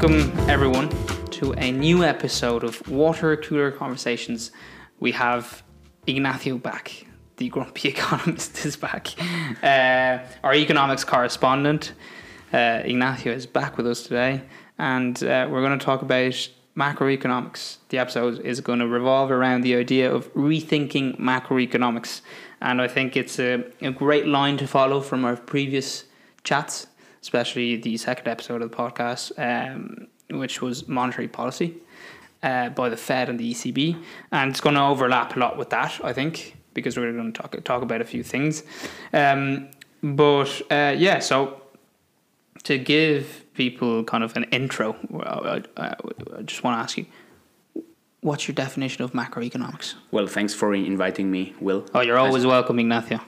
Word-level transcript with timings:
welcome 0.00 0.48
everyone 0.48 0.88
to 1.26 1.52
a 1.58 1.70
new 1.70 2.02
episode 2.02 2.64
of 2.64 2.88
Water 2.88 3.36
Cooler 3.36 3.70
Conversations. 3.70 4.50
We 4.98 5.12
have 5.12 5.62
Ignacio 6.06 6.56
back, 6.56 7.04
the 7.36 7.50
grumpy 7.50 7.88
economist 7.90 8.64
is 8.64 8.78
back. 8.78 9.08
Uh, 9.62 10.26
our 10.42 10.54
economics 10.54 11.04
correspondent, 11.04 11.92
uh, 12.50 12.80
Ignacio, 12.82 13.34
is 13.34 13.44
back 13.44 13.76
with 13.76 13.86
us 13.86 14.02
today, 14.02 14.40
and 14.78 15.22
uh, 15.22 15.46
we're 15.50 15.60
going 15.60 15.78
to 15.78 15.84
talk 15.84 16.00
about 16.00 16.48
macroeconomics. 16.74 17.76
The 17.90 17.98
episode 17.98 18.40
is 18.40 18.62
going 18.62 18.78
to 18.78 18.88
revolve 18.88 19.30
around 19.30 19.60
the 19.60 19.74
idea 19.74 20.10
of 20.10 20.32
rethinking 20.32 21.20
macroeconomics, 21.20 22.22
and 22.62 22.80
I 22.80 22.88
think 22.88 23.18
it's 23.18 23.38
a, 23.38 23.66
a 23.82 23.90
great 23.90 24.26
line 24.26 24.56
to 24.56 24.66
follow 24.66 25.02
from 25.02 25.26
our 25.26 25.36
previous 25.36 26.04
chats, 26.42 26.86
especially 27.22 27.76
the 27.76 27.96
second 27.96 28.28
episode 28.28 28.62
of 28.62 28.70
the 28.70 28.76
podcast, 28.76 29.32
um, 29.38 30.06
which 30.30 30.62
was 30.62 30.88
monetary 30.88 31.28
policy 31.28 31.74
uh, 32.42 32.70
by 32.70 32.88
the 32.88 32.96
Fed 32.96 33.28
and 33.28 33.38
the 33.38 33.52
ECB, 33.52 34.02
and 34.32 34.50
it's 34.50 34.60
going 34.60 34.76
to 34.76 34.82
overlap 34.82 35.36
a 35.36 35.38
lot 35.38 35.56
with 35.56 35.70
that, 35.70 36.00
I 36.02 36.12
think, 36.12 36.56
because 36.74 36.96
we're 36.96 37.12
going 37.12 37.32
to 37.32 37.40
talk 37.40 37.62
talk 37.64 37.82
about 37.82 38.00
a 38.00 38.04
few 38.04 38.22
things. 38.22 38.62
Um, 39.12 39.68
but 40.02 40.62
uh, 40.70 40.94
yeah, 40.96 41.18
so 41.18 41.60
to 42.64 42.78
give 42.78 43.44
people 43.54 44.04
kind 44.04 44.24
of 44.24 44.36
an 44.36 44.44
intro, 44.44 44.96
I, 45.22 45.62
I, 45.76 45.94
I 46.36 46.42
just 46.42 46.64
want 46.64 46.78
to 46.78 46.82
ask 46.82 46.96
you. 46.98 47.06
What's 48.22 48.46
your 48.46 48.54
definition 48.54 49.02
of 49.02 49.12
macroeconomics? 49.12 49.94
Well, 50.10 50.26
thanks 50.26 50.52
for 50.52 50.74
inviting 50.74 51.30
me, 51.30 51.54
Will. 51.58 51.86
Oh, 51.94 52.02
you're 52.02 52.18
always 52.18 52.44
welcome, 52.44 52.78
Ignacio. 52.78 53.18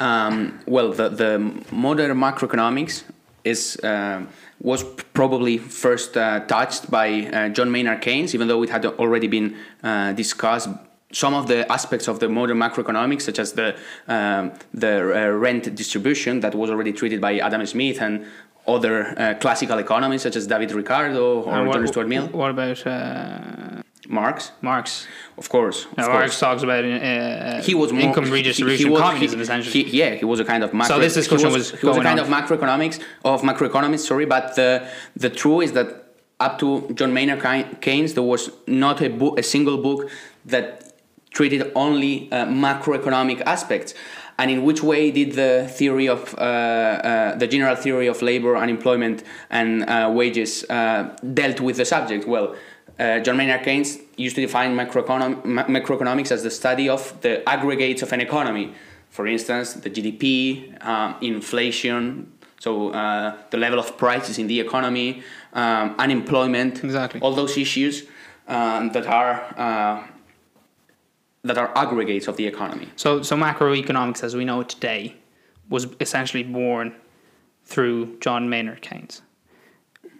Um, 0.00 0.60
well, 0.66 0.92
the, 0.92 1.08
the 1.08 1.38
modern 1.70 2.16
macroeconomics 2.16 3.04
is 3.44 3.76
uh, 3.84 4.24
was 4.60 4.82
probably 5.12 5.58
first 5.58 6.16
uh, 6.16 6.40
touched 6.40 6.90
by 6.90 7.26
uh, 7.26 7.48
John 7.50 7.70
Maynard 7.70 8.00
Keynes, 8.00 8.34
even 8.34 8.48
though 8.48 8.62
it 8.62 8.70
had 8.70 8.84
already 8.86 9.26
been 9.28 9.56
uh, 9.82 10.12
discussed. 10.12 10.68
Some 11.12 11.34
of 11.34 11.46
the 11.46 11.70
aspects 11.70 12.08
of 12.08 12.18
the 12.18 12.28
modern 12.28 12.58
macroeconomics, 12.58 13.22
such 13.22 13.38
as 13.38 13.52
the 13.52 13.76
um, 14.08 14.52
the 14.72 14.96
uh, 14.98 15.28
rent 15.28 15.72
distribution, 15.74 16.40
that 16.40 16.54
was 16.54 16.70
already 16.70 16.92
treated 16.92 17.20
by 17.20 17.38
Adam 17.38 17.64
Smith 17.66 18.00
and 18.00 18.24
other 18.66 19.18
uh, 19.20 19.34
classical 19.34 19.78
economists, 19.78 20.22
such 20.22 20.36
as 20.36 20.46
David 20.46 20.72
Ricardo 20.72 21.42
or 21.42 21.54
And 21.54 21.72
John 21.72 21.86
Stuart 21.86 22.08
Mill, 22.08 22.28
What 22.28 22.50
about 22.50 22.78
Marx, 24.08 24.52
Marx? 24.60 25.06
of 25.38 25.48
course. 25.48 25.86
Now, 25.96 26.06
of 26.06 26.12
Marx 26.12 26.38
talks 26.38 26.62
about 26.62 26.84
uh, 26.84 27.62
he 27.62 27.74
was 27.74 27.92
more, 27.92 28.02
income 28.02 28.26
he- 28.26 28.32
redistribution, 28.32 28.86
he 28.86 28.92
was- 28.92 29.00
communism, 29.00 29.38
he- 29.38 29.42
essentially. 29.42 29.84
he- 29.84 29.98
yeah, 29.98 30.14
he 30.14 30.24
was 30.24 30.40
a 30.40 30.44
kind 30.44 30.62
of 30.62 30.72
macro. 30.74 30.96
So 30.96 31.00
this 31.00 31.14
discussion 31.14 31.48
he 31.50 31.54
was 31.56 31.70
he 31.80 31.86
was 31.86 31.96
a 31.96 32.02
kind 32.02 32.20
on. 32.20 32.26
of 32.26 32.32
macroeconomics 32.32 33.00
of 33.24 33.42
macroeconomics. 33.42 34.00
Sorry, 34.00 34.26
but 34.26 34.54
the 34.56 34.86
the 35.16 35.30
truth 35.30 35.64
is 35.64 35.72
that 35.72 35.88
up 36.40 36.58
to 36.58 36.90
John 36.94 37.12
Maynard 37.14 37.40
Keynes, 37.80 38.14
there 38.14 38.22
was 38.34 38.50
not 38.66 39.00
a 39.00 39.08
book, 39.08 39.38
a 39.38 39.42
single 39.42 39.78
book 39.78 40.10
that 40.44 40.92
treated 41.30 41.72
only 41.74 42.28
uh, 42.32 42.44
macroeconomic 42.46 43.40
aspects. 43.46 43.94
And 44.36 44.50
in 44.50 44.64
which 44.64 44.82
way 44.82 45.12
did 45.12 45.34
the 45.34 45.68
theory 45.78 46.08
of 46.08 46.34
uh, 46.36 46.40
uh, 46.40 47.36
the 47.36 47.46
general 47.46 47.76
theory 47.76 48.08
of 48.08 48.20
labor, 48.20 48.56
unemployment, 48.56 49.22
and 49.48 49.84
uh, 49.88 50.10
wages 50.12 50.64
uh, 50.68 51.16
dealt 51.32 51.60
with 51.60 51.76
the 51.76 51.84
subject? 51.84 52.26
Well, 52.26 52.56
uh, 52.98 53.20
John 53.20 53.36
Maynard 53.36 53.64
Keynes 53.64 53.98
used 54.16 54.36
to 54.36 54.42
define 54.42 54.76
macroeconom- 54.76 55.44
ma- 55.44 55.64
macroeconomics 55.64 56.30
as 56.30 56.42
the 56.42 56.50
study 56.50 56.88
of 56.88 57.20
the 57.22 57.46
aggregates 57.48 58.02
of 58.02 58.12
an 58.12 58.20
economy. 58.20 58.72
For 59.10 59.26
instance, 59.26 59.74
the 59.74 59.90
GDP, 59.90 60.84
um, 60.84 61.16
inflation, 61.20 62.32
so 62.58 62.90
uh, 62.90 63.36
the 63.50 63.56
level 63.58 63.78
of 63.78 63.96
prices 63.96 64.38
in 64.38 64.46
the 64.46 64.58
economy, 64.60 65.22
um, 65.52 65.94
unemployment, 65.98 66.82
Exactly. 66.82 67.20
all 67.20 67.32
those 67.32 67.56
issues 67.56 68.04
um, 68.48 68.90
that 68.92 69.06
are 69.06 69.42
uh, 69.56 70.06
that 71.44 71.58
are 71.58 71.70
aggregates 71.76 72.26
of 72.26 72.36
the 72.38 72.46
economy. 72.46 72.88
So, 72.96 73.20
so 73.22 73.36
macroeconomics, 73.36 74.22
as 74.24 74.34
we 74.34 74.44
know 74.46 74.60
it 74.60 74.68
today, 74.70 75.14
was 75.68 75.86
essentially 76.00 76.42
born 76.42 76.94
through 77.66 78.18
John 78.20 78.48
Maynard 78.48 78.80
Keynes. 78.80 79.20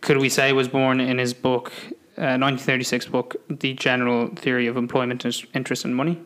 Could 0.03 0.19
we 0.19 0.29
say 0.29 0.53
was 0.53 0.69
born 0.69 1.01
in 1.01 1.17
his 1.19 1.33
book, 1.33 1.73
uh, 2.17 2.39
1936 2.39 3.07
book, 3.07 3.37
The 3.49 3.75
General 3.75 4.29
Theory 4.29 4.67
of 4.67 4.77
Employment, 4.77 5.25
Interest 5.55 5.85
and 5.85 5.97
Money? 5.97 6.21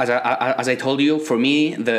as 0.00 0.08
I, 0.08 0.54
as 0.58 0.68
I 0.68 0.74
told 0.74 1.00
you, 1.00 1.18
for 1.18 1.36
me, 1.36 1.74
the 1.74 1.98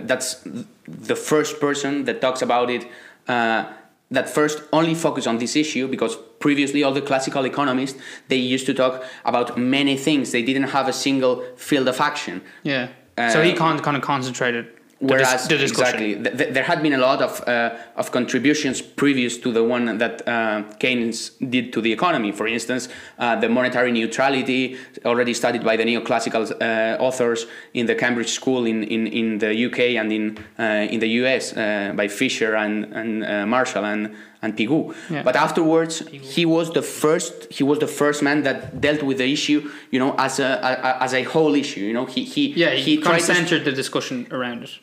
uh, 0.00 0.06
that's 0.06 0.46
the 0.86 1.16
first 1.16 1.60
person 1.60 2.04
that 2.04 2.20
talks 2.20 2.42
about 2.42 2.70
it. 2.70 2.86
Uh, 3.26 3.64
that 4.10 4.28
first 4.28 4.62
only 4.72 4.94
focus 4.94 5.26
on 5.26 5.36
this 5.36 5.54
issue 5.54 5.86
because 5.86 6.16
previously 6.38 6.82
all 6.82 6.94
the 6.94 7.02
classical 7.02 7.44
economists 7.44 7.98
they 8.28 8.36
used 8.36 8.64
to 8.64 8.72
talk 8.72 9.04
about 9.24 9.58
many 9.58 9.96
things. 9.98 10.30
They 10.32 10.42
didn't 10.42 10.68
have 10.70 10.88
a 10.88 10.94
single 10.94 11.44
field 11.56 11.88
of 11.88 12.00
action. 12.00 12.40
Yeah. 12.62 12.88
so 13.34 13.42
he 13.42 13.52
Uh, 13.52 13.56
kind 13.56 13.96
of 13.96 14.02
concentrated 14.02 14.66
Whereas 15.00 15.46
the 15.46 15.62
exactly, 15.62 16.16
th- 16.16 16.36
th- 16.36 16.54
there 16.54 16.64
had 16.64 16.82
been 16.82 16.92
a 16.92 16.98
lot 16.98 17.22
of 17.22 17.46
uh, 17.46 17.76
of 17.94 18.10
contributions 18.10 18.82
previous 18.82 19.38
to 19.38 19.52
the 19.52 19.62
one 19.62 19.98
that 19.98 20.26
uh, 20.26 20.62
Keynes 20.80 21.30
did 21.38 21.72
to 21.74 21.80
the 21.80 21.92
economy. 21.92 22.32
For 22.32 22.48
instance, 22.48 22.88
uh, 23.16 23.36
the 23.36 23.48
monetary 23.48 23.92
neutrality, 23.92 24.76
already 25.04 25.34
studied 25.34 25.62
by 25.62 25.76
the 25.76 25.84
neoclassical 25.84 26.50
uh, 26.50 27.00
authors 27.00 27.46
in 27.74 27.86
the 27.86 27.94
Cambridge 27.94 28.30
School 28.30 28.66
in, 28.66 28.82
in, 28.82 29.06
in 29.06 29.38
the 29.38 29.66
UK 29.66 29.78
and 30.00 30.12
in 30.12 30.38
uh, 30.58 30.92
in 30.92 30.98
the 30.98 31.08
US 31.22 31.56
uh, 31.56 31.92
by 31.94 32.08
Fisher 32.08 32.56
and 32.56 32.86
and 32.92 33.24
uh, 33.24 33.46
Marshall 33.46 33.84
and 33.84 34.16
and 34.42 34.56
Pigou. 34.56 34.94
Yeah. 35.10 35.22
But 35.22 35.36
afterwards, 35.36 36.02
he 36.08 36.44
was 36.44 36.72
the 36.72 36.82
first. 36.82 37.52
He 37.52 37.62
was 37.62 37.78
the 37.78 37.86
first 37.86 38.20
man 38.20 38.42
that 38.42 38.80
dealt 38.80 39.04
with 39.04 39.18
the 39.18 39.32
issue, 39.32 39.70
you 39.92 40.00
know, 40.00 40.16
as 40.18 40.40
a, 40.40 40.58
a 40.60 41.02
as 41.04 41.14
a 41.14 41.22
whole 41.22 41.54
issue. 41.54 41.82
You 41.82 41.92
know, 41.92 42.06
he 42.06 42.24
he 42.24 42.48
yeah, 42.54 42.70
he, 42.70 42.96
kind 42.96 43.04
tried 43.04 43.18
to 43.18 43.34
centered 43.34 43.64
the 43.64 43.72
discussion 43.72 44.26
around 44.32 44.64
it. 44.64 44.80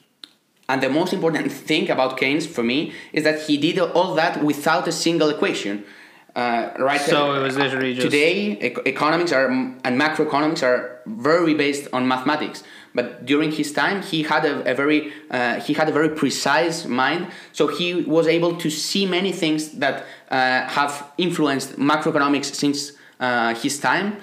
And 0.70 0.82
the 0.82 0.90
most 0.90 1.14
important 1.14 1.52
thing 1.52 1.90
about 1.90 2.18
Keynes 2.18 2.46
for 2.48 2.64
me 2.64 2.94
is 3.14 3.24
that 3.24 3.42
he 3.44 3.58
did 3.58 3.78
all 3.80 4.16
that 4.16 4.44
without 4.44 4.88
a 4.88 4.92
single 4.92 5.30
equation. 5.30 5.84
Uh, 6.36 6.72
right. 6.80 7.00
So 7.00 7.34
it 7.34 7.42
was 7.42 7.56
literally 7.56 7.94
just- 7.94 8.06
today. 8.06 8.58
ec- 8.60 8.86
economics 8.86 9.32
are 9.32 9.48
and 9.48 9.94
macroeconomics 10.02 10.64
are 10.64 11.00
very 11.06 11.54
based 11.54 11.88
on 11.94 12.08
mathematics. 12.08 12.62
But 12.94 13.26
during 13.26 13.52
his 13.52 13.72
time, 13.72 14.02
he 14.02 14.24
had 14.24 14.44
a, 14.46 14.72
a 14.72 14.74
very 14.74 15.14
uh, 15.32 15.60
he 15.62 15.74
had 15.74 15.88
a 15.88 15.92
very 15.94 16.10
precise 16.10 16.86
mind. 16.86 17.28
So 17.54 17.68
he 17.68 17.88
was 18.18 18.28
able 18.28 18.56
to 18.58 18.70
see 18.70 19.06
many 19.06 19.32
things 19.32 19.72
that 19.84 20.04
uh, 20.30 20.68
have 20.68 21.10
influenced 21.18 21.78
macroeconomics 21.78 22.54
since 22.54 22.92
uh, 23.20 23.54
his 23.56 23.80
time, 23.80 24.18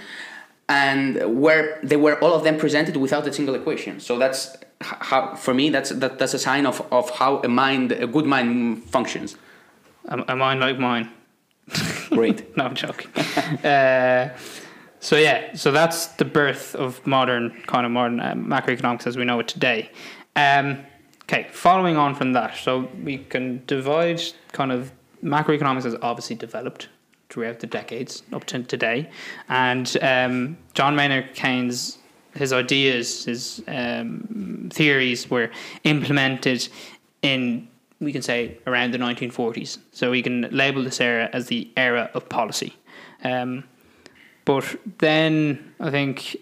and 0.69 1.41
where 1.41 1.79
they 1.83 1.97
were 1.97 2.19
all 2.23 2.35
of 2.35 2.45
them 2.45 2.57
presented 2.59 2.97
without 2.97 3.27
a 3.27 3.33
single 3.33 3.55
equation. 3.55 4.01
So 4.01 4.19
that's 4.19 4.57
how 4.83 5.35
for 5.35 5.55
me 5.55 5.71
that's 5.71 5.91
that, 5.91 6.19
that's 6.19 6.35
a 6.35 6.39
sign 6.39 6.67
of, 6.67 6.87
of 6.93 7.11
how 7.11 7.39
a 7.39 7.49
mind 7.49 7.93
a 7.93 8.07
good 8.07 8.27
mind 8.27 8.85
functions. 8.85 9.37
A, 10.07 10.23
a 10.29 10.37
mind 10.37 10.61
like 10.61 10.79
mine. 10.79 11.11
Great. 12.11 12.57
no, 12.57 12.65
I'm 12.65 12.75
joking. 12.75 13.11
uh, 13.65 14.37
so 15.01 15.17
yeah, 15.17 15.55
so 15.55 15.73
that's 15.73 16.07
the 16.07 16.25
birth 16.25 16.75
of 16.77 17.05
modern 17.07 17.51
kind 17.67 17.85
of 17.85 17.93
modern 17.93 18.21
uh, 18.21 18.35
macroeconomics 18.35 19.07
as 19.07 19.17
we 19.17 19.25
know 19.25 19.41
it 19.41 19.49
today. 19.49 19.91
Um, 20.37 20.79
okay, 21.25 21.49
following 21.51 21.97
on 21.97 22.15
from 22.15 22.33
that, 22.35 22.57
so 22.57 22.89
we 23.03 23.19
can 23.19 23.63
divide 23.67 24.23
kind 24.53 24.71
of 24.71 24.93
macroeconomics 25.23 25.85
has 25.85 25.97
obviously 26.03 26.37
developed 26.37 26.89
throughout 27.31 27.61
the 27.61 27.67
decades 27.67 28.23
up 28.33 28.45
to 28.45 28.63
today, 28.63 29.11
and 29.49 29.97
um, 30.03 30.57
John 30.75 30.95
Maynard 30.95 31.35
Keynes. 31.35 31.99
His 32.35 32.53
ideas, 32.53 33.25
his 33.25 33.63
um, 33.69 34.69
theories 34.73 35.31
were 35.31 35.51
implemented 35.85 36.69
in 37.21 37.69
we 38.03 38.13
can 38.13 38.23
say 38.23 38.59
around 38.67 38.93
the 38.93 38.99
1940s. 38.99 39.79
So 39.93 40.11
we 40.11 40.23
can 40.23 40.43
label 40.51 40.83
this 40.83 41.01
era 41.01 41.31
as 41.33 41.47
the 41.47 41.71
era 41.77 42.11
of 42.15 42.29
policy. 42.29 42.75
Um, 43.25 43.65
but 44.45 44.77
then 44.99 45.75
I 45.81 45.91
think 45.91 46.37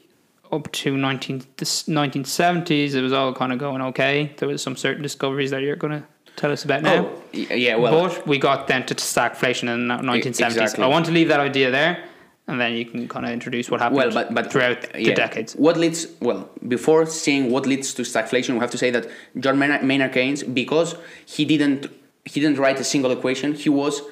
up 0.51 0.73
to 0.73 0.97
19, 0.97 1.39
the 1.59 1.65
1970s, 1.65 2.95
it 2.95 3.03
was 3.03 3.13
all 3.13 3.35
kind 3.35 3.53
of 3.53 3.59
going 3.59 3.83
okay. 3.83 4.35
There 4.39 4.49
was 4.49 4.63
some 4.63 4.77
certain 4.77 5.03
discoveries 5.03 5.51
that 5.51 5.63
you're 5.63 5.77
going 5.77 6.01
to 6.01 6.07
tell 6.37 6.51
us 6.51 6.65
about 6.65 6.83
now. 6.83 7.07
Oh, 7.07 7.23
yeah. 7.33 7.77
Well, 7.77 8.09
but 8.09 8.27
we 8.27 8.39
got 8.39 8.67
then 8.67 8.87
to 8.87 8.95
stagflation 8.95 9.73
in 9.73 9.89
the 9.89 9.95
1970s. 9.97 10.27
exactly. 10.27 10.85
I 10.85 10.87
want 10.87 11.07
to 11.07 11.13
leave 11.13 11.29
that 11.29 11.41
idea 11.41 11.71
there, 11.71 12.05
and 12.51 12.61
then 12.61 12.73
you 12.75 12.85
can 12.85 13.09
kind 13.09 13.25
of 13.27 13.33
introduce 13.33 13.71
what 13.71 13.81
happened 13.81 13.97
well, 13.97 14.11
but 14.19 14.35
but 14.35 14.45
throughout 14.53 14.81
the 14.93 15.03
yeah. 15.03 15.15
decades. 15.15 15.51
What 15.67 15.77
leads 15.77 16.01
well 16.21 16.41
before 16.77 17.07
seeing 17.07 17.51
what 17.55 17.65
leads 17.73 17.95
to 17.95 18.03
stagflation, 18.03 18.51
we 18.55 18.61
have 18.61 18.75
to 18.77 18.79
say 18.85 18.91
that 18.97 19.05
John 19.39 19.57
Maynard, 19.59 19.83
Maynard 19.91 20.13
Keynes, 20.13 20.43
because 20.43 20.91
he 21.35 21.45
didn't 21.45 21.83
he 22.25 22.41
didn't 22.41 22.59
write 22.59 22.79
a 22.81 22.85
single 22.85 23.13
equation, 23.19 23.55
he 23.55 23.71
was 23.83 24.03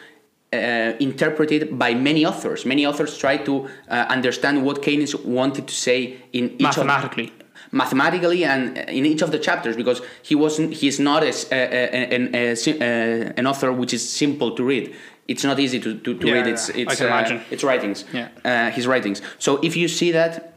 uh, 0.53 0.93
interpreted 1.09 1.79
by 1.79 1.91
many 1.95 2.25
authors. 2.25 2.65
Many 2.65 2.87
authors 2.87 3.19
tried 3.19 3.45
to 3.47 3.55
uh, 3.89 4.07
understand 4.17 4.65
what 4.65 4.83
Keynes 4.83 5.15
wanted 5.39 5.67
to 5.69 5.75
say 5.75 5.99
in 6.33 6.45
each 6.63 6.79
of 6.79 6.87
Mathematically. 6.87 7.33
mathematically 7.71 8.45
and 8.45 8.79
in 8.99 9.05
each 9.05 9.23
of 9.27 9.31
the 9.35 9.39
chapters 9.39 9.77
because 9.77 10.01
he 10.23 10.35
wasn't 10.35 10.73
he's 10.81 10.99
not 10.99 11.23
uh, 11.23 11.27
uh, 11.27 11.55
an, 11.55 12.35
a, 12.35 12.55
si- 12.55 12.81
uh, 12.81 13.33
an 13.37 13.47
author 13.47 13.71
which 13.73 13.93
is 13.93 14.03
simple 14.09 14.51
to 14.57 14.63
read 14.65 14.95
it's 15.29 15.45
not 15.45 15.61
easy 15.61 15.79
to, 15.79 15.95
to, 15.99 16.19
to 16.19 16.27
Yeah, 16.27 16.33
read 16.33 16.47
yeah, 16.47 16.53
its 16.53 16.69
its, 16.71 17.01
uh, 17.01 17.41
its 17.51 17.63
writings. 17.63 18.05
Yeah. 18.13 18.29
uh, 18.45 18.71
his 18.71 18.87
writings. 18.87 19.23
So 19.39 19.59
if 19.63 19.77
you 19.77 19.87
see 19.87 20.11
that 20.13 20.55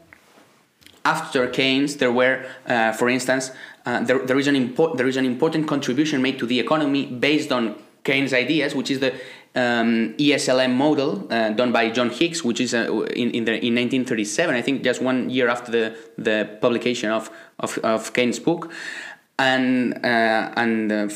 after 1.04 1.46
Keynes, 1.48 1.96
there 1.96 2.12
were, 2.12 2.46
uh, 2.66 2.92
for 2.92 3.08
instance, 3.08 3.50
uh, 3.84 4.00
there, 4.00 4.18
there, 4.20 4.38
is 4.38 4.46
an 4.46 4.56
import, 4.56 4.96
there 4.96 5.08
is 5.08 5.16
an 5.16 5.26
important 5.26 5.68
contribution 5.68 6.22
made 6.22 6.38
to 6.38 6.46
the 6.46 6.58
economy 6.58 7.06
based 7.06 7.52
on 7.52 7.74
Keynes' 8.04 8.32
ideas, 8.32 8.74
which 8.74 8.90
is 8.90 9.00
the 9.00 9.12
um, 9.54 10.14
IS-LM 10.18 10.74
model 10.74 11.26
uh, 11.30 11.50
done 11.50 11.72
by 11.72 11.90
John 11.90 12.10
Hicks, 12.10 12.42
which 12.42 12.60
is 12.60 12.72
uh, 12.72 12.86
in, 13.14 13.30
in, 13.32 13.44
the, 13.44 13.52
in 13.52 13.74
1937, 13.74 14.54
I 14.54 14.62
think 14.62 14.82
just 14.82 15.02
one 15.02 15.28
year 15.28 15.48
after 15.48 15.70
the, 15.70 15.96
the 16.16 16.48
publication 16.60 17.10
of, 17.10 17.30
of, 17.58 17.78
of 17.78 18.12
Keynes' 18.14 18.38
book. 18.38 18.72
And, 19.38 19.94
uh, 20.04 20.52
and 20.56 20.92
uh, 20.92 21.08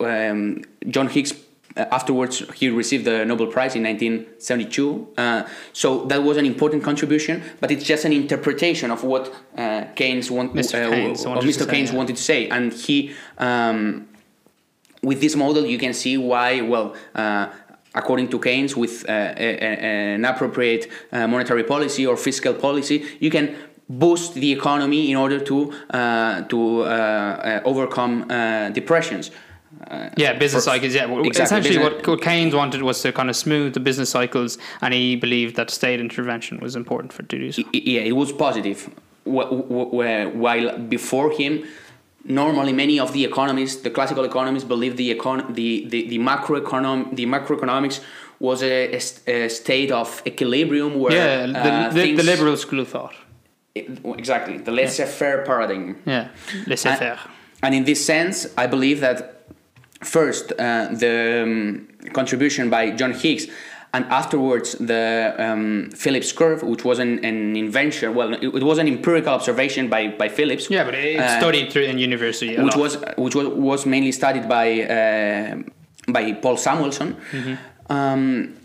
um, 0.00 0.62
John 0.88 1.08
Hicks 1.08 1.32
afterwards 1.76 2.42
he 2.54 2.68
received 2.68 3.04
the 3.04 3.24
Nobel 3.24 3.46
Prize 3.46 3.74
in 3.74 3.82
1972. 3.82 5.08
Uh, 5.16 5.44
so 5.72 6.04
that 6.06 6.22
was 6.22 6.36
an 6.36 6.46
important 6.46 6.82
contribution, 6.82 7.42
but 7.60 7.70
it's 7.70 7.84
just 7.84 8.04
an 8.04 8.12
interpretation 8.12 8.90
of 8.90 9.04
what 9.04 9.34
uh, 9.56 9.84
Keynes, 9.94 10.30
want, 10.30 10.54
Mr. 10.54 10.86
uh, 10.86 10.90
Keynes 10.90 11.26
wanted 11.26 11.40
to 11.42 11.46
Mr. 11.46 11.64
say, 11.64 11.70
Keynes 11.70 11.90
yeah. 11.90 11.96
wanted 11.96 12.16
to 12.16 12.22
say, 12.22 12.48
and 12.48 12.72
he. 12.72 13.14
Um, 13.38 14.08
with 15.02 15.20
this 15.20 15.36
model, 15.36 15.64
you 15.64 15.78
can 15.78 15.92
see 15.92 16.16
why, 16.16 16.62
well, 16.62 16.96
uh, 17.14 17.46
according 17.94 18.28
to 18.28 18.40
Keynes, 18.40 18.76
with 18.76 19.08
uh, 19.08 19.12
a, 19.36 19.48
a, 19.48 20.14
an 20.14 20.24
appropriate 20.24 20.90
uh, 21.12 21.28
monetary 21.28 21.62
policy 21.62 22.04
or 22.06 22.16
fiscal 22.16 22.54
policy, 22.54 23.04
you 23.20 23.30
can 23.30 23.54
boost 23.88 24.34
the 24.34 24.52
economy 24.52 25.10
in 25.10 25.16
order 25.16 25.38
to 25.38 25.72
uh, 25.90 26.42
to 26.42 26.82
uh, 26.82 26.86
uh, 26.86 27.60
overcome 27.64 28.26
uh, 28.30 28.70
depressions. 28.70 29.30
Uh, 29.90 30.08
Yeah, 30.16 30.32
business 30.34 30.64
for- 30.64 30.70
cycles. 30.72 30.94
Yeah, 30.94 31.04
Exactly, 31.04 31.30
essentially, 31.44 31.76
business- 31.78 32.06
what, 32.06 32.06
what 32.06 32.22
Keynes 32.22 32.54
wanted 32.54 32.82
was 32.82 33.00
to 33.02 33.12
kind 33.12 33.28
of 33.30 33.36
smooth 33.36 33.74
the 33.74 33.80
business 33.80 34.10
cycles, 34.10 34.58
and 34.80 34.92
he 34.94 35.16
believed 35.16 35.56
that 35.56 35.70
state 35.70 36.00
intervention 36.00 36.58
was 36.60 36.74
important 36.76 37.12
for 37.12 37.22
to 37.24 37.38
do 37.38 37.52
so. 37.52 37.62
Yeah, 37.72 38.00
it 38.00 38.16
was 38.16 38.32
positive. 38.32 38.88
Wh- 39.24 39.50
wh- 39.56 39.90
wh- 39.96 40.34
While 40.36 40.78
before 40.78 41.30
him, 41.32 41.64
normally 42.24 42.72
many 42.72 42.98
of 43.00 43.12
the 43.12 43.24
economists, 43.24 43.82
the 43.82 43.90
classical 43.90 44.24
economists, 44.24 44.64
believed 44.64 44.96
the 44.96 45.14
econ- 45.14 45.54
the 45.54 45.86
the, 45.88 46.08
the 46.08 46.18
macroeconom 46.18 47.14
the 47.16 47.26
macroeconomics 47.26 48.00
was 48.38 48.62
a, 48.62 48.94
a 48.94 49.00
a 49.44 49.48
state 49.48 49.90
of 49.92 50.22
equilibrium 50.26 50.98
where 51.00 51.12
Yeah, 51.12 51.46
the, 51.46 51.72
uh, 51.72 51.90
the, 51.90 52.14
the 52.16 52.22
liberal 52.22 52.56
school 52.56 52.80
of 52.80 52.88
thought. 52.88 53.14
exactly 53.74 54.58
the 54.58 54.72
laissez-faire 54.72 55.42
paradigm. 55.44 55.96
Yeah, 56.06 56.28
laissez 56.66 56.88
And-. 57.00 57.18
And 57.62 57.74
in 57.74 57.84
this 57.84 58.04
sense, 58.04 58.46
I 58.56 58.66
believe 58.66 59.00
that 59.00 59.35
first 60.02 60.52
uh, 60.52 60.88
the 60.92 61.42
um, 61.42 61.88
contribution 62.12 62.70
by 62.70 62.90
John 62.90 63.12
Hicks, 63.12 63.46
and 63.94 64.04
afterwards 64.06 64.72
the 64.72 65.34
um, 65.38 65.90
Phillips 65.94 66.32
curve, 66.32 66.62
which 66.62 66.84
was 66.84 66.98
an, 66.98 67.24
an 67.24 67.56
invention. 67.56 68.14
Well, 68.14 68.34
it, 68.34 68.42
it 68.42 68.62
was 68.62 68.78
an 68.78 68.88
empirical 68.88 69.32
observation 69.32 69.88
by 69.88 70.08
by 70.08 70.28
Phillips. 70.28 70.70
Yeah, 70.70 70.84
but 70.84 70.94
it's 70.94 71.20
uh, 71.20 71.38
studied 71.38 71.72
through 71.72 71.84
in 71.84 71.98
university. 71.98 72.56
which 72.60 72.76
was 72.76 72.98
which 73.16 73.34
was, 73.34 73.48
was 73.48 73.86
mainly 73.86 74.12
studied 74.12 74.48
by 74.48 74.82
uh, 74.82 75.62
by 76.08 76.32
Paul 76.32 76.56
Samuelson. 76.56 77.16
Um, 77.88 78.56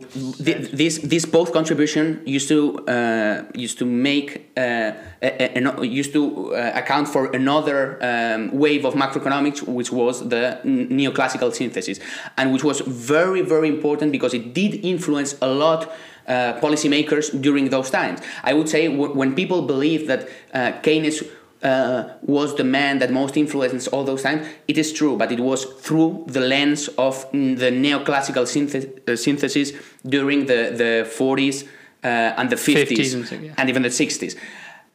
th- 0.00 0.70
this 0.72 0.98
this 0.98 1.24
both 1.24 1.52
contribution 1.52 2.20
used 2.26 2.48
to 2.48 2.78
uh, 2.86 3.44
used 3.54 3.78
to 3.78 3.84
make 3.86 4.50
uh, 4.56 4.92
a, 5.22 5.56
a, 5.58 5.64
a- 5.64 5.84
used 5.86 6.12
to 6.12 6.54
uh, 6.54 6.72
account 6.74 7.08
for 7.08 7.32
another 7.32 7.98
um, 8.02 8.50
wave 8.52 8.84
of 8.84 8.94
macroeconomics, 8.94 9.62
which 9.62 9.90
was 9.90 10.28
the 10.28 10.58
neoclassical 10.64 11.52
synthesis, 11.54 11.98
and 12.36 12.52
which 12.52 12.64
was 12.64 12.80
very 12.80 13.40
very 13.42 13.68
important 13.68 14.12
because 14.12 14.34
it 14.34 14.52
did 14.54 14.84
influence 14.84 15.36
a 15.40 15.48
lot. 15.48 15.90
Uh, 16.26 16.58
policymakers 16.60 17.40
during 17.40 17.70
those 17.70 17.88
times. 17.88 18.18
I 18.42 18.52
would 18.52 18.68
say 18.68 18.88
when 18.88 19.36
people 19.36 19.62
believe 19.62 20.08
that 20.08 20.28
uh, 20.52 20.72
Keynes 20.82 21.22
uh, 21.62 22.04
was 22.22 22.54
the 22.56 22.64
man 22.64 22.98
that 22.98 23.10
most 23.10 23.36
influenced 23.36 23.88
all 23.88 24.04
those 24.04 24.22
times. 24.22 24.46
It 24.68 24.78
is 24.78 24.92
true, 24.92 25.16
but 25.16 25.32
it 25.32 25.40
was 25.40 25.64
through 25.64 26.24
the 26.28 26.40
lens 26.40 26.88
of 26.98 27.30
the 27.32 27.70
neoclassical 27.70 28.44
synthe- 28.46 29.08
uh, 29.08 29.16
synthesis 29.16 29.72
during 30.04 30.46
the, 30.46 30.72
the 30.76 31.10
40s 31.18 31.64
uh, 32.04 32.06
and 32.38 32.50
the 32.50 32.56
50s, 32.56 32.86
50s 32.88 33.14
and 33.14 33.26
six- 33.26 33.42
yeah. 33.42 33.54
and 33.56 33.68
even 33.68 33.82
the 33.82 33.88
60s. 33.88 34.36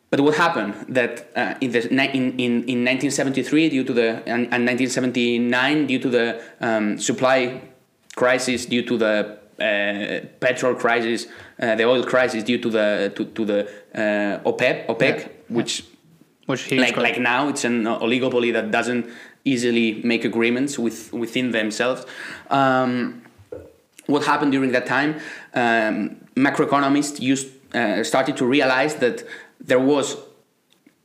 But 0.09 0.19
what 0.19 0.35
happened 0.35 0.73
that 0.89 1.31
uh, 1.35 1.55
in, 1.61 1.71
the, 1.71 1.87
in, 1.89 2.33
in, 2.37 2.51
in 2.67 2.85
1973 2.85 3.69
due 3.69 3.83
to 3.85 3.93
the 3.93 4.07
and, 4.27 4.47
and 4.53 4.65
1979 4.67 5.87
due 5.87 5.99
to 5.99 6.09
the 6.09 6.41
um, 6.59 6.97
supply 6.99 7.61
crisis 8.15 8.65
due 8.65 8.85
to 8.85 8.97
the 8.97 9.37
uh, 9.59 10.25
petrol 10.39 10.75
crisis, 10.75 11.27
uh, 11.61 11.75
the 11.75 11.85
oil 11.85 12.03
crisis 12.03 12.43
due 12.43 12.57
to 12.57 12.69
the 12.69 13.11
to, 13.15 13.25
to 13.25 13.45
the 13.45 13.59
uh, 13.95 14.49
OPEC, 14.49 14.87
OPEC, 14.87 15.19
Yeah. 15.19 15.27
which 15.49 15.85
Which 16.51 16.63
he 16.63 16.79
like 16.79 16.97
like 16.97 17.19
now 17.19 17.47
it's 17.51 17.63
an 17.63 17.85
oligopoly 17.85 18.51
that 18.53 18.71
doesn't 18.71 19.05
easily 19.45 20.01
make 20.03 20.23
agreements 20.25 20.77
with 20.77 21.11
within 21.13 21.51
themselves. 21.51 22.05
Um, 22.49 23.23
what 24.07 24.23
happened 24.25 24.51
during 24.51 24.71
that 24.73 24.85
time? 24.85 25.11
Um, 25.53 26.17
macroeconomists 26.35 27.19
used 27.19 27.47
uh, 27.75 28.03
started 28.03 28.35
to 28.37 28.45
realize 28.45 28.95
that 28.95 29.23
there 29.59 29.79
was 29.79 30.17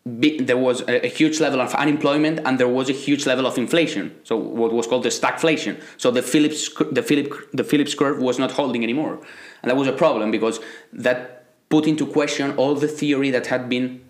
there 0.05 0.57
was 0.57 0.83
a, 0.83 1.07
a 1.07 1.09
huge 1.09 1.41
level 1.41 1.61
of 1.61 1.75
unemployment 1.75 2.41
and 2.45 2.59
there 2.61 2.69
was 2.69 2.89
a 2.89 2.93
huge 2.93 3.27
level 3.27 3.45
of 3.45 3.59
inflation. 3.59 4.15
So 4.23 4.37
what 4.37 4.73
was 4.73 4.87
called 4.87 5.03
the 5.03 5.09
stagflation. 5.09 5.83
So 5.97 6.13
the 6.13 6.23
Phillips 6.23 6.71
the 6.93 7.03
Philip 7.03 7.33
the 7.53 7.65
Phillips 7.65 7.95
curve 7.95 8.19
was 8.21 8.39
not 8.39 8.53
holding 8.53 8.83
anymore, 8.83 9.15
and 9.63 9.71
that 9.71 9.77
was 9.77 9.89
a 9.89 9.93
problem 10.05 10.31
because 10.31 10.61
that 10.93 11.45
put 11.69 11.87
into 11.87 12.07
question 12.07 12.57
all 12.57 12.75
the 12.75 12.89
theory 12.89 13.31
that 13.31 13.47
had 13.47 13.69
been 13.69 14.01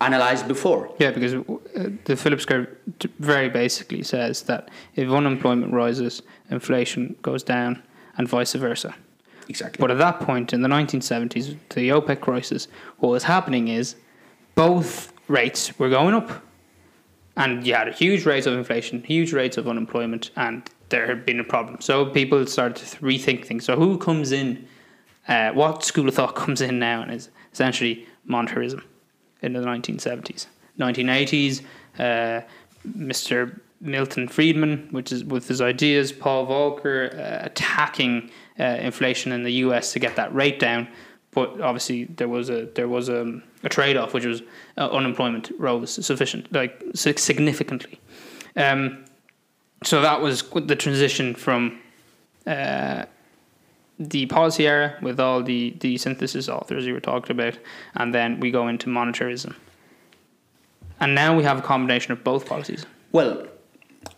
analyzed 0.00 0.46
before. 0.46 0.92
Yeah, 0.98 1.10
because 1.10 1.34
uh, 1.34 1.90
the 2.04 2.16
Phillips 2.16 2.44
curve 2.44 2.68
very 3.18 3.48
basically 3.48 4.02
says 4.02 4.42
that 4.42 4.70
if 4.94 5.10
unemployment 5.10 5.72
rises, 5.72 6.22
inflation 6.50 7.16
goes 7.22 7.42
down, 7.42 7.82
and 8.16 8.28
vice 8.28 8.52
versa. 8.54 8.94
Exactly. 9.48 9.80
But 9.80 9.90
at 9.90 9.98
that 9.98 10.20
point 10.20 10.52
in 10.52 10.62
the 10.62 10.68
1970s, 10.68 11.56
the 11.70 11.88
OPEC 11.88 12.20
crisis, 12.20 12.68
what 12.98 13.10
was 13.10 13.24
happening 13.24 13.68
is 13.68 13.96
both 14.54 15.12
rates 15.26 15.78
were 15.78 15.88
going 15.88 16.14
up. 16.14 16.42
And 17.36 17.66
you 17.66 17.74
had 17.74 17.88
a 17.88 17.92
huge 17.92 18.26
rates 18.26 18.46
of 18.46 18.54
inflation, 18.54 19.02
huge 19.04 19.32
rates 19.32 19.56
of 19.56 19.68
unemployment, 19.68 20.32
and 20.36 20.68
there 20.88 21.06
had 21.06 21.24
been 21.24 21.38
a 21.38 21.44
problem. 21.44 21.80
So 21.80 22.06
people 22.06 22.44
started 22.46 22.76
to 22.84 22.96
rethink 22.98 23.44
things. 23.44 23.64
So 23.64 23.76
who 23.76 23.96
comes 23.96 24.32
in? 24.32 24.66
Uh, 25.28 25.52
what 25.52 25.84
school 25.84 26.08
of 26.08 26.14
thought 26.14 26.34
comes 26.44 26.60
in 26.60 26.78
now 26.78 27.02
and 27.02 27.12
is 27.12 27.30
essentially 27.52 28.06
monetarism 28.28 28.82
in 29.42 29.52
the 29.52 29.60
1970s. 29.60 30.46
1980s, 30.78 31.62
uh, 31.98 32.40
Mr. 32.86 33.60
Milton 33.80 34.28
Friedman, 34.28 34.88
which 34.90 35.12
is 35.12 35.24
with 35.24 35.48
his 35.48 35.60
ideas, 35.60 36.12
Paul 36.12 36.46
Volcker 36.46 37.14
uh, 37.14 37.46
attacking 37.46 38.30
uh, 38.58 38.64
inflation 38.64 39.32
in 39.32 39.42
the 39.42 39.52
US 39.64 39.92
to 39.92 39.98
get 39.98 40.16
that 40.16 40.34
rate 40.34 40.58
down. 40.58 40.88
But 41.32 41.60
obviously, 41.60 42.04
there 42.04 42.28
was 42.28 42.50
a 42.50 42.66
there 42.74 42.88
was 42.88 43.08
a, 43.08 43.40
a 43.62 43.68
trade 43.68 43.96
off, 43.96 44.14
which 44.14 44.24
was 44.24 44.42
uh, 44.76 44.88
unemployment 44.88 45.50
rose 45.58 46.04
sufficient, 46.04 46.52
like 46.52 46.82
significantly. 46.94 48.00
Um, 48.56 49.04
so 49.84 50.00
that 50.00 50.20
was 50.20 50.42
the 50.42 50.74
transition 50.74 51.34
from 51.34 51.78
uh, 52.46 53.04
the 53.98 54.26
policy 54.26 54.66
era 54.66 54.96
with 55.02 55.18
all 55.18 55.42
the, 55.42 55.76
the 55.80 55.98
synthesis 55.98 56.48
authors 56.48 56.86
you 56.86 56.92
were 56.92 57.00
talking 57.00 57.32
about, 57.32 57.58
and 57.94 58.14
then 58.14 58.40
we 58.40 58.50
go 58.50 58.68
into 58.68 58.88
monetarism. 58.88 59.54
And 61.00 61.14
now 61.14 61.36
we 61.36 61.44
have 61.44 61.58
a 61.58 61.62
combination 61.62 62.12
of 62.12 62.24
both 62.24 62.46
policies. 62.46 62.86
Well, 63.12 63.46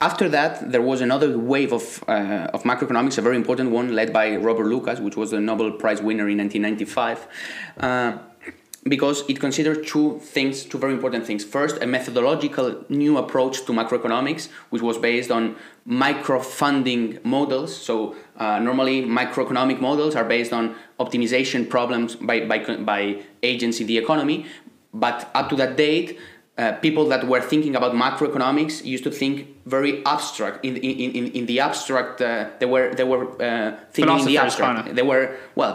after 0.00 0.28
that, 0.30 0.70
there 0.72 0.82
was 0.82 1.00
another 1.00 1.38
wave 1.38 1.72
of, 1.72 2.04
uh, 2.08 2.48
of 2.54 2.62
macroeconomics, 2.62 3.18
a 3.18 3.22
very 3.22 3.36
important 3.36 3.70
one 3.70 3.94
led 3.94 4.12
by 4.12 4.36
Robert 4.36 4.66
Lucas, 4.66 5.00
which 5.00 5.16
was 5.16 5.30
the 5.30 5.40
Nobel 5.40 5.72
Prize 5.72 6.00
winner 6.00 6.28
in 6.28 6.38
1995, 6.38 7.26
uh, 7.80 8.18
because 8.84 9.28
it 9.28 9.38
considered 9.38 9.86
two 9.86 10.18
things, 10.20 10.64
two 10.64 10.78
very 10.78 10.94
important 10.94 11.26
things. 11.26 11.44
First, 11.44 11.82
a 11.82 11.86
methodological 11.86 12.84
new 12.88 13.18
approach 13.18 13.64
to 13.66 13.72
macroeconomics, 13.72 14.48
which 14.70 14.80
was 14.80 14.96
based 14.96 15.30
on 15.30 15.56
microfounded 15.86 17.22
models. 17.24 17.76
So, 17.76 18.16
uh, 18.36 18.58
normally, 18.58 19.02
microeconomic 19.02 19.80
models 19.80 20.16
are 20.16 20.24
based 20.24 20.52
on 20.52 20.76
optimization 20.98 21.68
problems 21.68 22.16
by, 22.16 22.40
by, 22.46 22.58
by 22.76 23.22
agents 23.42 23.80
in 23.80 23.86
the 23.86 23.98
economy, 23.98 24.46
but 24.94 25.30
up 25.34 25.50
to 25.50 25.56
that 25.56 25.76
date, 25.76 26.18
uh, 26.60 26.72
people 26.86 27.04
that 27.12 27.22
were 27.32 27.42
thinking 27.52 27.74
about 27.78 27.92
macroeconomics 28.04 28.74
used 28.94 29.04
to 29.08 29.12
think 29.20 29.34
very 29.76 29.92
abstract 30.14 30.56
in 30.68 30.76
in, 30.76 31.10
in, 31.18 31.24
in 31.38 31.44
the 31.50 31.58
abstract 31.68 32.20
uh, 32.20 32.26
they 32.60 32.68
were 32.74 32.86
they 32.98 33.06
were 33.12 33.24
uh, 33.48 33.70
thinking 33.96 34.18
in 34.22 34.26
the 34.32 34.38
abstract 34.44 34.76
kinda. 34.76 34.94
they 34.98 35.06
were 35.12 35.24
well 35.58 35.72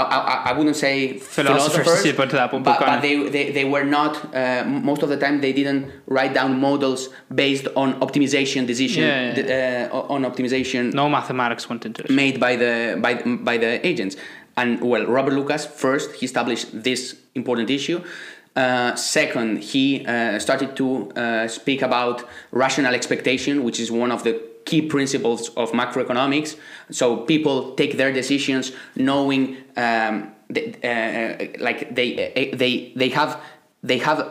I, 0.00 0.02
I, 0.02 0.34
I 0.50 0.52
wouldn't 0.56 0.80
say 0.86 0.94
Philosophers, 1.18 1.84
philosophers, 1.84 2.16
but 2.20 2.30
that 2.30 2.52
would 2.52 2.64
be 2.64 2.70
but, 2.70 3.00
they, 3.06 3.14
they, 3.34 3.44
they 3.58 3.66
were 3.74 3.84
not 3.98 4.12
uh, 4.34 4.64
most 4.90 5.02
of 5.04 5.08
the 5.12 5.18
time 5.24 5.34
they 5.46 5.54
didn't 5.60 5.82
write 6.16 6.32
down 6.38 6.50
models 6.68 7.00
based 7.42 7.66
on 7.82 7.88
optimization 8.06 8.66
decision 8.72 9.02
Yeah, 9.02 9.38
yeah, 9.38 9.88
uh, 9.92 10.14
on 10.14 10.20
optimization 10.30 10.82
No 11.02 11.06
mathematics 11.18 11.68
went 11.70 11.82
into 11.88 12.00
it. 12.04 12.10
made 12.10 12.36
by 12.46 12.52
the 12.62 12.72
by, 13.04 13.12
by 13.48 13.56
the 13.64 13.72
agents. 13.90 14.16
And 14.58 14.80
well, 14.80 15.04
Robert 15.16 15.34
Lucas 15.38 15.62
first 15.66 16.08
he 16.18 16.24
established 16.30 16.66
this 16.88 17.00
important 17.34 17.68
issue. 17.70 17.98
Uh, 18.56 18.94
second, 18.96 19.58
he 19.58 20.04
uh, 20.06 20.38
started 20.38 20.74
to 20.76 21.10
uh, 21.12 21.46
speak 21.46 21.82
about 21.82 22.24
rational 22.52 22.94
expectation, 22.94 23.62
which 23.64 23.78
is 23.78 23.92
one 23.92 24.10
of 24.10 24.24
the 24.24 24.42
key 24.64 24.82
principles 24.82 25.50
of 25.50 25.72
macroeconomics. 25.72 26.56
So 26.90 27.18
people 27.18 27.74
take 27.74 27.96
their 27.98 28.12
decisions 28.12 28.72
knowing, 28.96 29.58
um, 29.76 30.32
th- 30.52 30.82
uh, 30.82 31.60
like 31.62 31.94
they 31.94 32.50
they 32.54 32.92
they 32.96 33.08
have. 33.10 33.40
They 33.82 33.98
have 33.98 34.18
uh, 34.18 34.24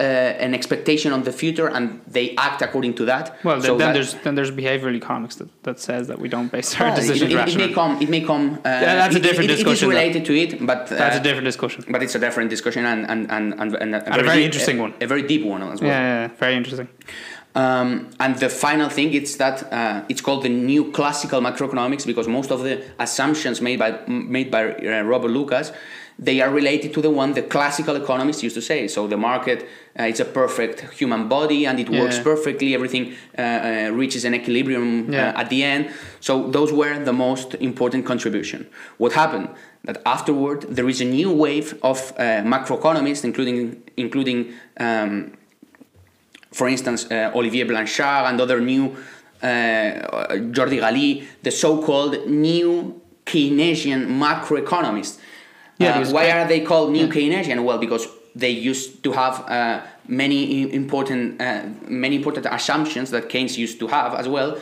an 0.46 0.54
expectation 0.54 1.14
on 1.14 1.24
the 1.24 1.32
future 1.32 1.68
and 1.70 2.02
they 2.08 2.36
act 2.36 2.62
according 2.62 2.96
to 2.96 3.06
that. 3.06 3.38
Well, 3.44 3.56
then, 3.62 3.62
So 3.70 3.78
then 3.78 3.88
that- 3.88 3.94
there's 3.94 4.14
then 4.24 4.36
there's 4.36 4.52
behavioral 4.52 4.96
economics 4.96 5.36
that, 5.36 5.48
that 5.64 5.80
says 5.80 6.08
that 6.08 6.20
we 6.20 6.28
don't 6.28 6.52
base 6.52 6.76
our 6.76 6.88
well, 6.88 6.94
it- 6.94 7.02
decisions 7.02 7.32
it, 7.32 7.36
it, 7.36 7.38
rationally. 7.38 7.68
may 7.68 7.74
come. 7.74 8.02
It 8.02 8.10
may 8.10 8.22
come. 8.22 8.56
Uh, 8.56 8.62
that's 8.64 9.16
a 9.16 9.20
different 9.20 9.50
it- 9.50 9.54
It 9.54 9.60
is 9.60 9.64
discussion, 9.64 9.88
though. 9.90 9.96
related 9.96 10.26
to 10.26 10.34
it, 10.36 10.66
but 10.66 10.92
uh, 10.92 10.96
That's 10.96 11.18
a 11.18 11.24
different 11.24 11.46
discussion. 11.46 11.86
but 11.90 12.02
it's 12.04 12.16
a 12.16 12.20
different 12.20 12.50
discussion 12.50 12.86
and 12.86 13.06
and 13.12 13.32
and 13.32 13.54
and, 13.62 13.76
and, 13.84 13.96
a, 13.96 14.00
a 14.20 14.24
very 14.24 14.38
deep- 14.40 14.46
interesting 14.50 14.78
one. 14.80 14.94
a 15.00 15.08
very 15.08 15.22
deep 15.22 15.44
one 15.46 15.62
as 15.64 15.80
well. 15.80 15.90
Yeah, 15.92 16.02
yeah, 16.02 16.22
yeah, 16.24 16.40
very 16.40 16.56
interesting. 16.56 16.88
Um, 17.56 18.10
and 18.20 18.36
the 18.38 18.50
final 18.50 18.90
thing 18.90 19.14
is 19.14 19.38
that 19.38 19.58
uh, 19.72 20.04
it's 20.10 20.20
called 20.22 20.44
the 20.44 20.50
new 20.50 20.92
classical 20.92 21.40
macroeconomics 21.40 22.06
because 22.06 22.28
most 22.28 22.52
of 22.52 22.60
the 22.64 22.82
assumptions 23.00 23.62
made 23.62 23.80
by 23.80 23.92
made 24.08 24.50
by 24.52 24.62
uh, 24.74 25.04
Robert 25.04 25.32
Lucas 25.32 25.72
they 26.18 26.40
are 26.42 26.50
related 26.50 26.94
to 26.94 27.02
the 27.02 27.10
one 27.10 27.34
the 27.34 27.42
classical 27.42 27.96
economists 27.96 28.42
used 28.44 28.56
to 28.56 28.62
say. 28.62 28.88
So 28.88 29.08
the 29.08 29.18
market 29.18 29.68
uh, 30.00 30.04
it's 30.04 30.20
a 30.20 30.26
perfect 30.26 30.82
human 31.00 31.28
body 31.28 31.66
and 31.66 31.80
it 31.80 31.90
works 31.90 32.20
perfectly. 32.20 32.74
Everything 32.74 33.14
uh, 33.38 33.42
uh, 33.42 33.90
reaches 33.94 34.26
an 34.26 34.34
equilibrium 34.34 35.12
Yeah. 35.12 35.30
uh, 35.30 35.42
at 35.42 35.50
the 35.50 35.64
end. 35.64 35.90
So 36.20 36.50
those 36.50 36.72
were 36.74 37.00
the 37.04 37.14
most 37.14 37.56
important 37.56 38.06
contribution. 38.06 38.68
What 38.98 39.14
happened? 39.14 39.50
That 39.86 40.02
afterward 40.06 40.64
there 40.70 40.90
is 40.90 41.00
a 41.02 41.06
new 41.06 41.32
wave 41.32 41.78
of 41.84 42.12
uh, 42.18 42.42
macroeconomists, 42.44 43.24
including 43.24 43.84
including. 43.98 44.54
Um, 44.80 45.34
for 46.52 46.70
instance, 46.70 47.06
uh, 47.12 47.32
Olivier 47.36 47.64
Blanchard 47.64 48.26
and 48.30 48.40
other 48.40 48.62
new 48.62 48.96
uh, 49.44 49.48
Jordi 50.56 50.80
Gali, 50.80 51.26
the 51.44 51.52
so-called 51.52 52.28
new 52.28 53.02
Keynesian 53.26 54.08
macroeconomists. 54.08 55.20
Yeah, 55.78 56.00
Uh, 56.00 56.12
why 56.12 56.32
are 56.32 56.48
they 56.48 56.62
called 56.62 56.92
new 56.92 57.08
Keynesian? 57.08 57.64
Well, 57.64 57.78
because 57.78 58.08
they 58.36 58.50
used 58.50 59.04
to 59.04 59.12
have 59.12 59.36
uh, 59.50 59.82
many 60.08 60.74
important 60.74 61.42
uh, 61.42 61.64
many 61.88 62.16
important 62.16 62.46
assumptions 62.50 63.10
that 63.12 63.24
Keynes 63.30 63.58
used 63.58 63.78
to 63.80 63.88
have 63.88 64.14
as 64.14 64.28
well, 64.28 64.58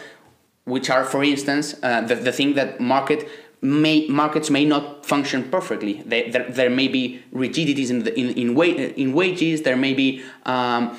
which 0.65 0.89
are, 0.89 1.03
for 1.05 1.23
instance, 1.23 1.75
uh, 1.83 2.01
the, 2.01 2.15
the 2.15 2.31
thing 2.31 2.55
that 2.55 2.79
market 2.79 3.27
may 3.61 4.07
markets 4.07 4.49
may 4.49 4.65
not 4.65 5.05
function 5.05 5.43
perfectly. 5.49 5.93
They, 6.05 6.29
there, 6.31 6.45
there 6.49 6.69
may 6.69 6.87
be 6.87 7.03
rigidities 7.31 7.89
in 7.91 8.03
the, 8.03 8.11
in 8.19 8.27
in, 8.43 8.55
wa- 8.55 8.65
in 9.03 9.13
wages. 9.13 9.61
There 9.61 9.77
may 9.77 9.93
be 9.93 10.21
um, 10.45 10.97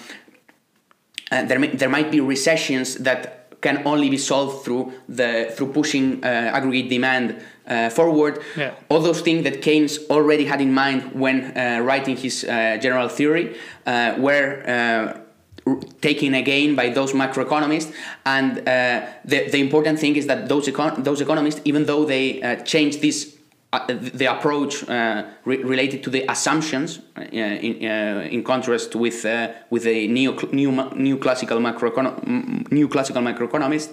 uh, 1.32 1.42
there, 1.48 1.58
may, 1.58 1.68
there 1.68 1.88
might 1.88 2.10
be 2.10 2.20
recessions 2.20 2.96
that 2.96 3.20
can 3.60 3.82
only 3.86 4.10
be 4.10 4.18
solved 4.18 4.64
through 4.64 4.92
the 5.08 5.52
through 5.56 5.72
pushing 5.72 6.22
uh, 6.22 6.26
aggregate 6.58 6.88
demand 6.90 7.36
uh, 7.66 7.90
forward. 7.90 8.40
Yeah. 8.56 8.74
All 8.88 9.00
those 9.00 9.20
things 9.22 9.44
that 9.44 9.62
Keynes 9.62 9.98
already 10.10 10.44
had 10.44 10.60
in 10.60 10.72
mind 10.74 11.12
when 11.12 11.56
uh, 11.56 11.80
writing 11.82 12.16
his 12.16 12.44
uh, 12.44 12.78
general 12.80 13.08
theory 13.08 13.56
uh, 13.86 14.14
were. 14.18 14.62
Uh, 14.66 15.20
r- 15.66 15.80
taken 16.00 16.34
again 16.34 16.74
by 16.74 16.90
those 16.90 17.12
macroeconomists 17.14 17.90
and 18.26 18.58
uh, 18.58 19.06
the, 19.24 19.48
the 19.50 19.58
important 19.58 19.98
thing 19.98 20.14
is 20.16 20.26
that 20.26 20.46
those, 20.48 20.66
econ- 20.68 21.02
those 21.02 21.22
economists 21.22 21.60
even 21.64 21.86
though 21.86 22.04
they 22.04 22.42
uh, 22.42 22.56
changed 22.64 23.00
this 23.00 23.34
uh, 23.72 23.80
the 23.88 24.26
approach 24.26 24.86
uh, 24.88 25.24
re- 25.46 25.62
related 25.64 26.02
to 26.04 26.10
the 26.10 26.22
assumptions 26.30 27.00
uh, 27.16 27.22
in, 27.22 27.90
uh, 27.90 28.28
in 28.30 28.44
contrast 28.44 28.94
with 28.94 29.24
uh, 29.24 29.48
with 29.70 29.82
the 29.84 30.06
neo 30.06 30.32
new 30.52 30.70
new 30.94 31.16
classical 31.18 31.58
macroecono- 31.58 32.70
new 32.70 32.86
classical 32.86 33.22
macroeconomists 33.22 33.92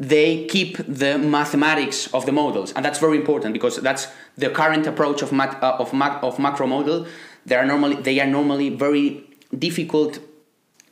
they 0.00 0.46
keep 0.46 0.78
the 0.88 1.18
mathematics 1.18 2.12
of 2.14 2.24
the 2.24 2.32
models 2.32 2.72
and 2.72 2.84
that's 2.84 2.98
very 2.98 3.18
important 3.18 3.52
because 3.52 3.76
that's 3.76 4.08
the 4.36 4.48
current 4.48 4.86
approach 4.86 5.20
of 5.22 5.30
math, 5.30 5.62
uh, 5.62 5.76
of, 5.78 5.92
mac- 5.92 6.22
of 6.22 6.38
macro 6.38 6.66
model 6.66 7.06
they 7.46 7.54
are 7.54 7.66
normally 7.66 7.96
they 7.96 8.18
are 8.18 8.26
normally 8.26 8.70
very 8.70 9.22
difficult 9.56 10.18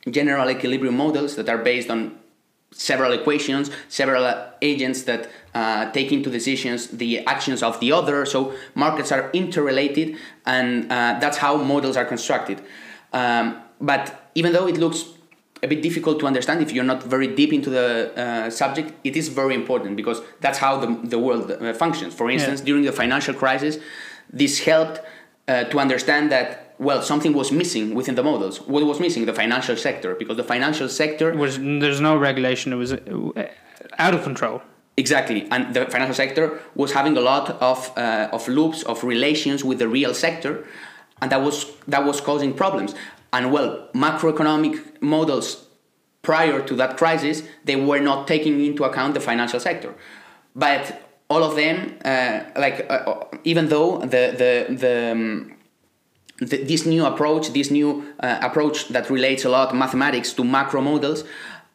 general 0.09 0.49
equilibrium 0.49 0.95
models 0.95 1.35
that 1.35 1.49
are 1.49 1.57
based 1.57 1.89
on 1.89 2.19
several 2.71 3.11
equations, 3.11 3.71
several 3.87 4.31
agents 4.61 5.03
that 5.03 5.29
uh, 5.53 5.91
take 5.91 6.11
into 6.11 6.29
decisions 6.29 6.87
the 6.87 7.25
actions 7.25 7.63
of 7.63 7.79
the 7.79 7.91
other. 7.91 8.25
So 8.25 8.53
markets 8.75 9.11
are 9.11 9.29
interrelated, 9.31 10.17
and 10.45 10.85
uh, 10.91 11.17
that's 11.19 11.37
how 11.37 11.57
models 11.57 11.97
are 11.97 12.05
constructed. 12.05 12.61
Um, 13.11 13.61
but 13.81 14.29
even 14.35 14.53
though 14.53 14.67
it 14.67 14.77
looks 14.77 15.05
a 15.61 15.67
bit 15.67 15.81
difficult 15.81 16.19
to 16.19 16.27
understand 16.27 16.61
if 16.61 16.71
you're 16.71 16.83
not 16.83 17.03
very 17.03 17.27
deep 17.27 17.51
into 17.51 17.69
the 17.69 18.13
uh, 18.15 18.49
subject, 18.49 18.93
it 19.03 19.15
is 19.15 19.27
very 19.27 19.55
important 19.55 19.95
because 19.95 20.21
that's 20.39 20.57
how 20.57 20.77
the, 20.77 20.99
the 21.03 21.19
world 21.19 21.51
uh, 21.51 21.73
functions. 21.73 22.13
For 22.13 22.29
instance, 22.29 22.61
during 22.61 22.83
the 22.83 22.91
financial 22.91 23.33
crisis, 23.33 23.77
this 24.31 24.59
helped 24.59 25.01
uh, 25.47 25.65
to 25.65 25.79
understand 25.79 26.31
that 26.31 26.75
well 26.79 27.01
something 27.01 27.33
was 27.33 27.51
missing 27.51 27.93
within 27.93 28.15
the 28.15 28.23
models. 28.23 28.61
What 28.61 28.85
was 28.85 28.99
missing? 28.99 29.25
The 29.25 29.33
financial 29.33 29.75
sector, 29.75 30.15
because 30.15 30.37
the 30.37 30.43
financial 30.43 30.87
sector 30.87 31.35
was 31.35 31.57
there's 31.57 31.99
no 31.99 32.17
regulation. 32.17 32.71
It 32.71 32.77
was 32.77 32.93
uh, 32.93 33.47
out 33.97 34.13
of 34.13 34.23
control. 34.23 34.61
Exactly, 34.97 35.47
and 35.49 35.73
the 35.73 35.85
financial 35.85 36.13
sector 36.13 36.59
was 36.75 36.91
having 36.91 37.15
a 37.17 37.21
lot 37.21 37.49
of 37.61 37.91
uh, 37.97 38.29
of 38.31 38.47
loops 38.47 38.83
of 38.83 39.03
relations 39.03 39.63
with 39.63 39.79
the 39.79 39.87
real 39.87 40.13
sector, 40.13 40.65
and 41.21 41.31
that 41.31 41.41
was 41.41 41.65
that 41.87 42.03
was 42.05 42.21
causing 42.21 42.53
problems. 42.53 42.95
And 43.31 43.51
well, 43.51 43.87
macroeconomic 43.93 45.01
models 45.01 45.65
prior 46.21 46.61
to 46.61 46.75
that 46.75 46.97
crisis 46.97 47.43
they 47.63 47.75
were 47.75 47.99
not 47.99 48.27
taking 48.27 48.63
into 48.65 48.83
account 48.83 49.13
the 49.13 49.19
financial 49.19 49.59
sector, 49.59 49.93
but 50.55 51.01
all 51.29 51.43
of 51.43 51.55
them, 51.55 51.97
uh, 52.03 52.41
like 52.57 52.85
uh, 52.89 53.23
even 53.43 53.69
though 53.69 53.99
the 53.99 54.33
the 54.41 54.75
the 54.75 55.11
um, 55.11 55.53
th- 56.39 56.67
this 56.67 56.85
new 56.85 57.05
approach, 57.05 57.53
this 57.53 57.69
new 57.69 58.03
uh, 58.19 58.39
approach 58.41 58.87
that 58.89 59.09
relates 59.09 59.45
a 59.45 59.49
lot 59.49 59.75
mathematics 59.75 60.33
to 60.33 60.43
macro 60.43 60.81
models, 60.81 61.23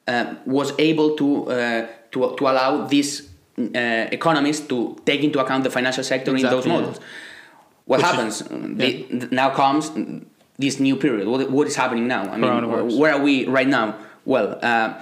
uh, 0.09 0.35
was 0.45 0.73
able 0.79 1.15
to 1.17 1.45
uh, 1.51 1.87
to 2.11 2.35
to 2.37 2.49
allow 2.49 2.85
these 2.87 3.29
uh, 3.59 4.09
economists 4.11 4.67
to 4.67 4.97
take 5.07 5.23
into 5.23 5.39
account 5.39 5.63
the 5.65 5.71
financial 5.71 6.03
sector 6.05 6.35
in 6.37 6.43
those 6.43 6.67
models. 6.67 6.99
What 7.87 7.99
Which 7.99 8.07
is- 8.07 8.13
happens? 8.13 8.39
The- 8.79 9.05
th- 9.05 9.31
now 9.31 9.51
comes 9.51 9.91
this 10.59 10.79
new 10.81 10.97
period. 10.97 11.29
What, 11.29 11.51
what 11.51 11.67
is 11.67 11.77
happening 11.77 12.07
now? 12.07 12.23
I 12.31 12.37
mean, 12.37 12.99
where 12.99 13.13
are 13.15 13.21
we 13.23 13.47
right 13.47 13.69
now? 13.69 13.97
Well. 14.25 14.59
Uh, 14.63 15.01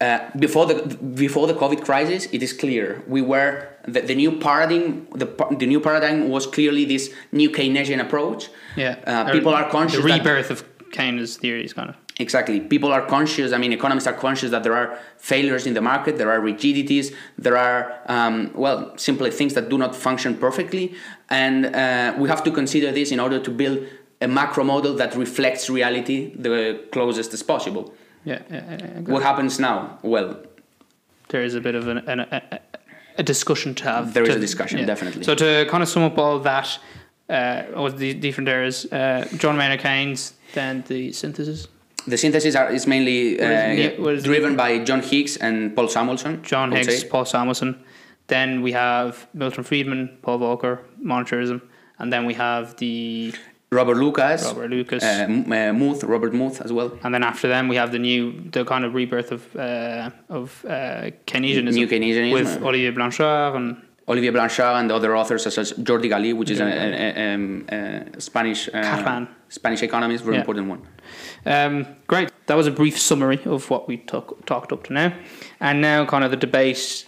uh, 0.00 0.30
before 0.38 0.64
the 0.64 0.96
before 0.96 1.46
the 1.46 1.52
COVID 1.52 1.84
crisis, 1.84 2.26
it 2.32 2.42
is 2.42 2.54
clear 2.54 3.02
we 3.06 3.20
were 3.20 3.68
the, 3.86 4.00
the 4.00 4.14
new 4.14 4.38
paradigm. 4.38 5.06
The, 5.14 5.26
the 5.58 5.66
new 5.66 5.78
paradigm 5.78 6.30
was 6.30 6.46
clearly 6.46 6.86
this 6.86 7.12
new 7.32 7.50
Keynesian 7.50 8.00
approach. 8.00 8.48
Yeah, 8.76 8.96
uh, 9.06 9.30
people 9.30 9.52
are 9.52 9.68
conscious 9.68 10.00
The 10.00 10.08
that- 10.08 10.18
rebirth 10.20 10.50
of 10.50 10.64
Keynes' 10.92 11.36
theories, 11.36 11.74
kind 11.74 11.90
of. 11.90 11.96
Exactly. 12.18 12.60
People 12.60 12.92
are 12.92 13.04
conscious. 13.06 13.52
I 13.52 13.58
mean, 13.58 13.72
economists 13.72 14.06
are 14.06 14.12
conscious 14.12 14.50
that 14.50 14.62
there 14.62 14.74
are 14.74 14.98
failures 15.16 15.66
in 15.66 15.72
the 15.72 15.80
market. 15.80 16.18
There 16.18 16.30
are 16.30 16.38
rigidities. 16.40 17.12
There 17.38 17.56
are, 17.56 17.98
um, 18.06 18.50
well, 18.54 18.96
simply 18.98 19.30
things 19.30 19.54
that 19.54 19.70
do 19.70 19.78
not 19.78 19.96
function 19.96 20.36
perfectly, 20.36 20.94
and 21.30 21.66
uh, 21.66 22.14
we 22.18 22.28
have 22.28 22.42
to 22.44 22.50
consider 22.50 22.92
this 22.92 23.10
in 23.10 23.20
order 23.20 23.38
to 23.38 23.50
build 23.50 23.86
a 24.20 24.28
macro 24.28 24.64
model 24.64 24.94
that 24.94 25.14
reflects 25.16 25.70
reality 25.70 26.32
the 26.36 26.80
closest 26.92 27.32
as 27.32 27.42
possible. 27.42 27.94
Yeah, 28.24 28.40
yeah, 28.50 28.64
yeah, 28.70 28.76
yeah. 28.80 29.00
What 29.12 29.22
happens 29.22 29.58
now? 29.58 29.98
Well, 30.02 30.42
there 31.28 31.42
is 31.42 31.54
a 31.54 31.60
bit 31.60 31.74
of 31.74 31.88
an, 31.88 31.98
an, 31.98 32.20
a, 32.20 32.60
a 33.18 33.22
discussion 33.22 33.74
to 33.76 33.84
have. 33.84 34.12
There 34.14 34.22
is 34.24 34.30
to- 34.30 34.36
a 34.36 34.40
discussion, 34.40 34.86
definitely. 34.86 35.24
So 35.24 35.34
to 35.34 35.66
kind 35.70 35.82
of 35.82 35.88
sum 35.88 36.02
up 36.02 36.18
all 36.18 36.38
that, 36.40 36.78
uh, 37.28 37.62
all 37.74 37.90
the 37.90 38.12
different 38.14 38.48
areas, 38.48 38.84
uh, 38.92 39.26
John 39.38 39.56
Maynard 39.56 39.80
Keynes, 39.80 40.34
then 40.52 40.84
the 40.88 41.12
synthesis, 41.12 41.68
the 42.06 42.16
synthesis 42.18 42.54
are, 42.54 42.70
is 42.70 42.86
mainly 42.86 43.38
is 43.38 43.98
uh, 43.98 44.02
what 44.02 44.14
is 44.14 44.24
driven 44.24 44.56
by 44.56 44.78
John 44.84 45.00
Hicks 45.02 45.36
and 45.36 45.74
Paul 45.74 45.88
Samuelson. 45.88 46.42
John 46.42 46.72
Hicks. 46.72 47.04
Paul 47.04 47.24
Samuelson. 47.24 47.82
Then 48.26 48.62
we 48.62 48.72
have 48.72 49.26
Milton 49.34 49.64
Friedman, 49.64 50.18
Paul 50.22 50.38
Volcker, 50.38 50.78
monetarism, 51.02 51.60
and 51.98 52.12
then 52.12 52.26
we 52.26 52.34
have 52.34 52.76
the 52.76 53.34
Robert 53.72 53.96
Lucas, 53.98 54.44
Robert 54.46 54.68
Lucas. 54.70 55.02
uh, 55.04 55.26
M- 55.28 55.52
uh, 55.52 55.72
Muth, 55.72 56.02
Robert 56.02 56.34
Muth 56.34 56.60
as 56.60 56.72
well. 56.72 56.90
and 57.04 57.14
then 57.14 57.22
after 57.22 57.46
them 57.48 57.68
we 57.68 57.76
have 57.76 57.92
the 57.92 57.98
new 58.00 58.32
the 58.50 58.64
kind 58.64 58.84
of 58.84 58.94
rebirth 58.94 59.30
of 59.30 59.42
uh, 59.56 60.10
of 60.28 60.64
uh, 60.68 61.10
Keynesianism 61.26 61.74
New 61.74 61.86
Keynesianism. 61.86 62.32
with 62.32 62.62
Olivier 62.62 62.90
Blanchard 62.90 63.54
and 63.54 63.76
Olivier 64.08 64.30
Blanchard 64.30 64.74
and 64.80 64.90
other 64.90 65.16
authors 65.16 65.44
such 65.44 65.56
as 65.58 65.72
Jordi 65.74 66.08
Galí, 66.10 66.34
which 66.36 66.50
is 66.50 66.58
a, 66.58 66.64
a, 66.64 67.12
a, 67.14 67.34
um, 67.34 67.64
a 67.68 68.20
Spanish 68.20 68.68
uh. 68.74 69.26
Spanish 69.48 69.82
economist, 69.82 70.24
very 70.24 70.34
Yeah. 70.36 70.40
important 70.40 70.68
one. 70.68 70.82
Um, 71.46 71.86
great. 72.08 72.30
That 72.46 72.56
was 72.56 72.66
a 72.66 72.70
brief 72.72 72.98
summary 72.98 73.40
of 73.44 73.68
what 73.70 73.86
we 73.88 73.96
talk, 73.98 74.44
talked 74.46 74.72
up 74.72 74.82
to 74.84 74.92
now. 74.92 75.12
And 75.60 75.80
now, 75.80 76.06
kind 76.06 76.22
of 76.24 76.30
the 76.30 76.36
debate, 76.36 77.04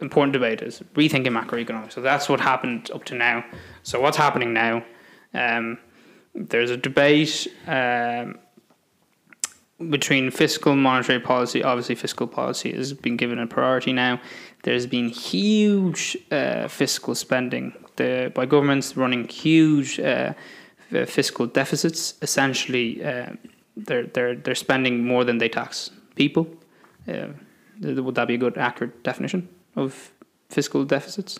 important 0.00 0.32
debate 0.32 0.60
is 0.62 0.82
rethinking 0.94 1.32
macroeconomics. 1.40 1.92
So 1.92 2.00
that's 2.00 2.28
what 2.28 2.40
happened 2.40 2.90
up 2.92 3.04
to 3.06 3.14
now. 3.14 3.44
So, 3.84 4.00
what's 4.00 4.16
happening 4.16 4.52
now? 4.52 4.84
Um, 5.34 5.78
there's 6.34 6.70
a 6.70 6.76
debate 6.76 7.48
um, 7.66 8.38
between 9.90 10.30
fiscal 10.30 10.72
and 10.72 10.82
monetary 10.82 11.20
policy. 11.20 11.62
Obviously, 11.62 11.94
fiscal 11.94 12.26
policy 12.26 12.72
has 12.72 12.92
been 12.92 13.16
given 13.16 13.38
a 13.38 13.46
priority 13.46 13.92
now. 13.92 14.20
There's 14.62 14.86
been 14.86 15.08
huge 15.08 16.16
uh, 16.30 16.68
fiscal 16.68 17.14
spending 17.14 17.72
the, 17.96 18.32
by 18.34 18.46
governments 18.46 18.96
running 18.96 19.28
huge 19.28 20.00
uh, 20.00 20.34
fiscal 21.06 21.46
deficits. 21.46 22.14
Essentially, 22.22 23.04
uh, 23.04 23.30
they're 23.76 24.06
they're 24.06 24.34
they're 24.34 24.54
spending 24.54 25.04
more 25.04 25.24
than 25.24 25.38
they 25.38 25.48
tax 25.48 25.90
people. 26.14 26.48
Uh, 27.06 27.28
would 27.80 28.14
that 28.16 28.26
be 28.26 28.34
a 28.34 28.38
good 28.38 28.58
accurate 28.58 29.04
definition 29.04 29.48
of 29.76 30.12
fiscal 30.48 30.84
deficits? 30.84 31.38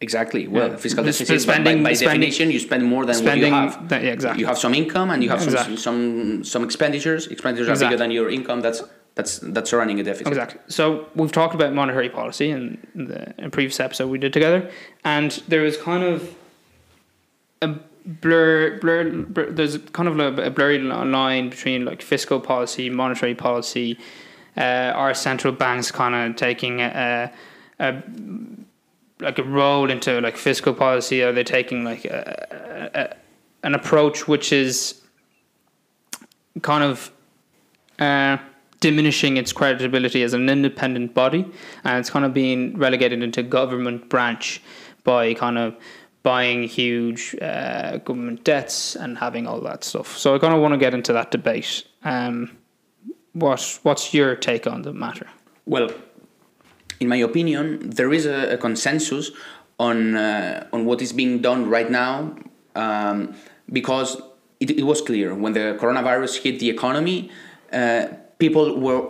Exactly. 0.00 0.46
Well, 0.46 0.68
Yeah. 0.70 0.76
fiscal 0.76 1.02
deficit. 1.04 1.40
spending- 1.40 1.82
by, 1.82 1.90
by 1.90 1.94
spending- 1.94 2.20
definition, 2.20 2.50
you 2.50 2.58
spend 2.58 2.84
more 2.84 3.06
than 3.06 3.14
spending- 3.14 3.52
what 3.52 3.64
you 3.64 3.70
have. 3.70 3.88
that- 3.88 4.02
yeah, 4.04 4.12
exactly. 4.12 4.40
You 4.42 4.46
have 4.46 4.58
some 4.58 4.74
income 4.74 5.10
and 5.10 5.22
you 5.24 5.30
have 5.30 5.42
Exactly. 5.42 5.76
some 5.76 5.96
some 5.98 6.44
some 6.44 6.64
expenditures. 6.64 7.26
Expenditures 7.28 7.68
are 7.68 7.72
Exactly. 7.72 7.96
bigger 7.96 8.02
than 8.04 8.10
your 8.10 8.28
income. 8.28 8.60
That's 8.60 8.82
that's 9.14 9.38
that's 9.38 9.72
running 9.72 9.98
a 9.98 10.02
deficit. 10.02 10.26
Exactly. 10.28 10.60
So 10.68 11.06
we've 11.14 11.32
talked 11.32 11.54
about 11.54 11.72
monetary 11.72 12.10
policy 12.10 12.50
in 12.50 12.76
the 12.94 13.32
in 13.38 13.50
previous 13.50 13.80
episode 13.80 14.08
we 14.10 14.18
did 14.18 14.32
together, 14.34 14.68
and 15.02 15.30
there 15.48 15.62
was 15.62 15.78
kind 15.78 16.04
of 16.04 16.28
a 17.62 17.68
blur, 18.04 18.78
blur, 18.80 19.04
blur 19.34 19.46
there's 19.50 19.78
kind 19.92 20.08
of 20.10 20.18
a, 20.20 20.42
a 20.48 20.50
blurry 20.50 20.78
line 20.78 21.48
between 21.48 21.86
like 21.86 22.02
fiscal 22.02 22.38
policy, 22.38 22.90
monetary 22.90 23.34
policy, 23.34 23.98
uh, 24.58 24.92
our 24.94 25.14
central 25.14 25.54
banks 25.54 25.90
kind 25.90 26.14
of 26.14 26.36
taking 26.36 26.80
a, 26.82 27.32
a 27.80 27.94
like 29.20 29.38
a 29.38 29.42
role 29.42 29.90
into 29.90 30.20
like 30.20 30.36
fiscal 30.36 30.74
policy. 30.74 31.22
Are 31.22 31.32
they 31.32 31.44
taking 31.44 31.84
like 31.84 32.04
a, 32.04 32.90
a, 32.94 33.00
a, 33.00 33.16
an 33.62 33.74
approach 33.74 34.28
which 34.28 34.52
is 34.52 35.00
kind 36.62 36.84
of 36.84 37.10
uh, 37.98 38.38
diminishing 38.80 39.36
its 39.36 39.52
credibility 39.52 40.22
as 40.22 40.32
an 40.32 40.48
independent 40.48 41.14
body, 41.14 41.50
and 41.84 41.98
it's 41.98 42.10
kind 42.10 42.24
of 42.24 42.34
being 42.34 42.76
relegated 42.78 43.22
into 43.22 43.42
government 43.42 44.08
branch 44.08 44.62
by 45.04 45.34
kind 45.34 45.58
of 45.58 45.76
buying 46.22 46.64
huge 46.64 47.36
uh, 47.40 47.98
government 47.98 48.42
debts 48.42 48.96
and 48.96 49.16
having 49.16 49.46
all 49.46 49.60
that 49.60 49.84
stuff. 49.84 50.18
So 50.18 50.34
I 50.34 50.38
kind 50.38 50.52
of 50.54 50.60
want 50.60 50.74
to 50.74 50.78
get 50.78 50.92
into 50.92 51.12
that 51.12 51.30
debate. 51.30 51.84
Um, 52.04 52.56
what 53.32 53.78
what's 53.82 54.12
your 54.12 54.34
take 54.34 54.66
on 54.66 54.82
the 54.82 54.92
matter? 54.92 55.28
Well, 55.66 55.90
in 57.00 57.08
my 57.08 57.16
opinion, 57.16 57.90
there 57.90 58.12
is 58.12 58.26
a, 58.26 58.54
a 58.54 58.58
consensus 58.58 59.30
on 59.78 60.16
uh, 60.16 60.66
on 60.72 60.84
what 60.86 61.02
is 61.02 61.12
being 61.12 61.40
done 61.42 61.68
right 61.68 61.90
now 61.90 62.34
um, 62.74 63.34
because 63.72 64.16
it, 64.60 64.70
it 64.70 64.82
was 64.84 65.00
clear 65.02 65.34
when 65.34 65.52
the 65.52 65.76
coronavirus 65.80 66.42
hit 66.42 66.58
the 66.60 66.70
economy. 66.70 67.30
Uh, 67.72 68.06
people 68.38 68.78
were 68.80 69.00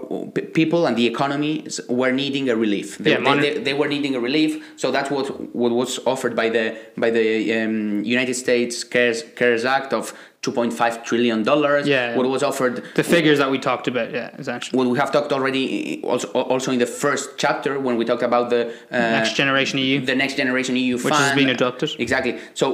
people 0.54 0.86
and 0.86 0.96
the 0.96 1.06
economy 1.06 1.66
were 1.88 2.12
needing 2.12 2.48
a 2.48 2.56
relief. 2.56 2.98
They, 2.98 3.12
Yeah, 3.12 3.18
they- 3.18 3.54
they, 3.54 3.58
they 3.62 3.74
were 3.74 3.88
needing 3.88 4.14
a 4.16 4.20
relief. 4.20 4.64
So 4.76 4.90
that's 4.90 5.10
what 5.10 5.26
what 5.54 5.72
was 5.72 5.98
offered 6.06 6.34
by 6.34 6.48
the 6.48 6.76
by 6.96 7.10
the 7.10 7.26
um, 7.62 8.02
United 8.04 8.34
States 8.34 8.82
CARES 8.84 9.22
CARES 9.36 9.64
Act 9.64 9.92
of 9.92 10.12
two 10.46 10.52
point 10.60 10.72
five 10.80 10.94
trillion 11.08 11.38
dollars. 11.50 11.82
Yeah. 11.86 12.16
What 12.16 12.26
was 12.36 12.42
offered 12.50 12.74
The 13.02 13.06
figures 13.16 13.38
that 13.42 13.50
we 13.54 13.58
talked 13.70 13.86
about, 13.92 14.08
yeah, 14.18 14.40
exactly 14.42 14.70
well, 14.76 14.88
we 14.94 14.98
have 15.02 15.10
talked 15.16 15.32
already 15.36 15.66
also 16.10 16.26
also 16.54 16.68
in 16.76 16.78
the 16.84 16.90
first 17.04 17.26
chapter 17.44 17.70
when 17.86 17.94
we 18.00 18.04
talked 18.10 18.26
about 18.32 18.46
the 18.54 18.62
uh, 18.90 18.98
Next 19.18 19.32
Generation 19.42 19.76
EU. 19.86 19.96
the 20.12 20.18
next 20.24 20.34
generation 20.42 20.72
EU 20.84 20.94
Which 21.04 21.14
has 21.14 21.28
fund. 21.28 21.36
been 21.40 21.50
adopted. 21.58 21.88
Exactly. 22.06 22.32
So 22.60 22.64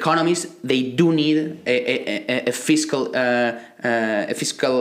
economies 0.00 0.40
they 0.70 0.82
do 1.00 1.06
need 1.22 1.36
a, 1.74 1.76
a, 1.92 2.50
a, 2.52 2.54
fiscal 2.68 3.02
uh, 3.14 3.20
uh, 3.88 4.32
a 4.32 4.34
fiscal 4.42 4.76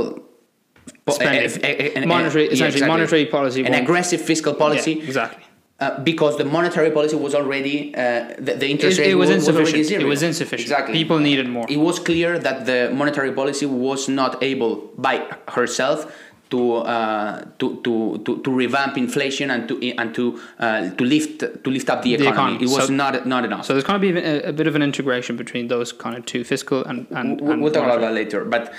Spending. 1.09 1.49
a- 1.63 2.05
Monetary- 2.15 2.45
yeah, 2.47 2.65
exactly. 2.67 2.87
monetary 2.95 3.25
policy 3.37 3.59
an 3.61 3.71
won't- 3.71 3.83
aggressive 3.83 4.21
fiscal 4.31 4.53
policy. 4.63 4.93
Exactly. 5.09 5.43
Uh, 5.79 5.99
because 6.03 6.37
the 6.39 6.43
monetary 6.43 6.89
policy 6.89 7.15
was 7.15 7.35
already 7.35 7.93
uh, 7.93 8.33
the, 8.39 8.53
the 8.61 8.67
interest 8.67 8.97
It, 8.97 9.03
rate 9.03 9.11
it 9.11 9.15
was 9.15 9.29
already 9.29 9.39
insufficient. 9.45 9.85
zero. 9.85 10.01
It 10.01 10.05
was 10.07 10.23
insufficient. 10.23 10.61
Exactly. 10.71 10.93
People 10.95 11.19
needed 11.19 11.47
more. 11.47 11.65
It 11.69 11.77
was 11.77 11.99
clear 11.99 12.39
that 12.39 12.65
the 12.65 12.89
monetary 12.91 13.31
policy 13.31 13.67
was 13.67 14.09
not 14.09 14.41
able 14.41 14.71
by 14.97 15.15
herself 15.49 16.11
to 16.49 16.77
uh, 16.77 17.43
to, 17.59 17.65
to, 17.83 18.17
to 18.25 18.41
to 18.41 18.49
revamp 18.51 18.97
inflation 18.97 19.51
and 19.51 19.67
to 19.69 19.75
and 20.01 20.15
to 20.15 20.39
uh, 20.57 20.89
to 20.97 21.03
lift 21.03 21.41
to 21.63 21.69
lift 21.69 21.87
up 21.91 22.01
the 22.01 22.13
economy. 22.15 22.31
economy. 22.33 22.63
It 22.65 22.69
was 22.77 22.87
So- 22.87 22.93
not 22.93 23.27
not 23.27 23.45
enough. 23.45 23.65
So 23.65 23.73
there's 23.73 23.83
going 23.83 24.01
to 24.01 24.05
be 24.13 24.17
a, 24.19 24.49
a 24.49 24.53
bit 24.53 24.65
of 24.65 24.75
an 24.75 24.81
integration 24.81 25.35
between 25.37 25.67
those 25.67 25.91
kind 25.93 26.15
of 26.17 26.25
two 26.25 26.43
fiscal 26.43 26.83
and 26.85 27.05
and, 27.11 27.39
we'll, 27.39 27.51
and 27.51 27.61
we'll 27.61 27.71
talk 27.71 27.83
about 27.83 28.01
that 28.01 28.13
later. 28.13 28.43
But 28.45 28.73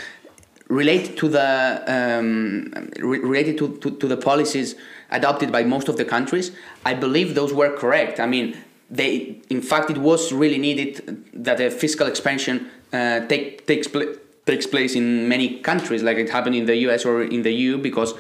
related 0.68 1.16
to 1.18 1.28
the 1.28 1.48
um, 1.96 2.90
re- 2.98 3.20
related 3.20 3.56
to, 3.58 3.76
to, 3.82 3.90
to 4.00 4.06
the 4.08 4.16
policies 4.16 4.74
adopted 5.11 5.51
by 5.53 5.64
most 5.64 5.88
of 5.88 5.97
the 5.97 6.05
countries, 6.05 6.53
I 6.85 6.94
believe 6.94 7.35
those 7.35 7.53
were 7.53 7.77
correct. 7.77 8.21
I 8.21 8.27
mean, 8.27 8.57
they 8.90 9.37
in 9.51 9.61
fact 9.62 9.90
it 9.90 9.99
was 9.99 10.33
really 10.33 10.59
needed 10.59 11.25
that 11.35 11.61
a 11.61 11.71
fiscal 11.71 12.07
expansion 12.07 12.71
uh, 12.92 13.21
take 13.27 13.66
takes 13.66 13.87
pla 13.88 14.03
takes 14.47 14.66
place 14.66 14.94
in 14.94 15.29
many 15.29 15.61
countries, 15.61 16.03
like 16.03 16.16
it 16.16 16.31
happened 16.31 16.57
in 16.57 16.64
the 16.64 16.77
U.S. 16.87 17.05
or 17.05 17.23
in 17.23 17.42
the 17.42 17.53
EU, 17.53 17.77
because 17.77 18.14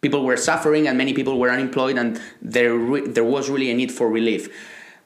people 0.00 0.24
were 0.24 0.36
suffering 0.36 0.88
and 0.88 0.98
many 0.98 1.12
people 1.14 1.38
were 1.38 1.50
unemployed, 1.50 1.96
and 1.96 2.20
there 2.42 2.74
re- 2.74 3.06
there 3.06 3.22
was 3.24 3.48
really 3.48 3.70
a 3.70 3.74
need 3.74 3.92
for 3.92 4.08
relief 4.08 4.48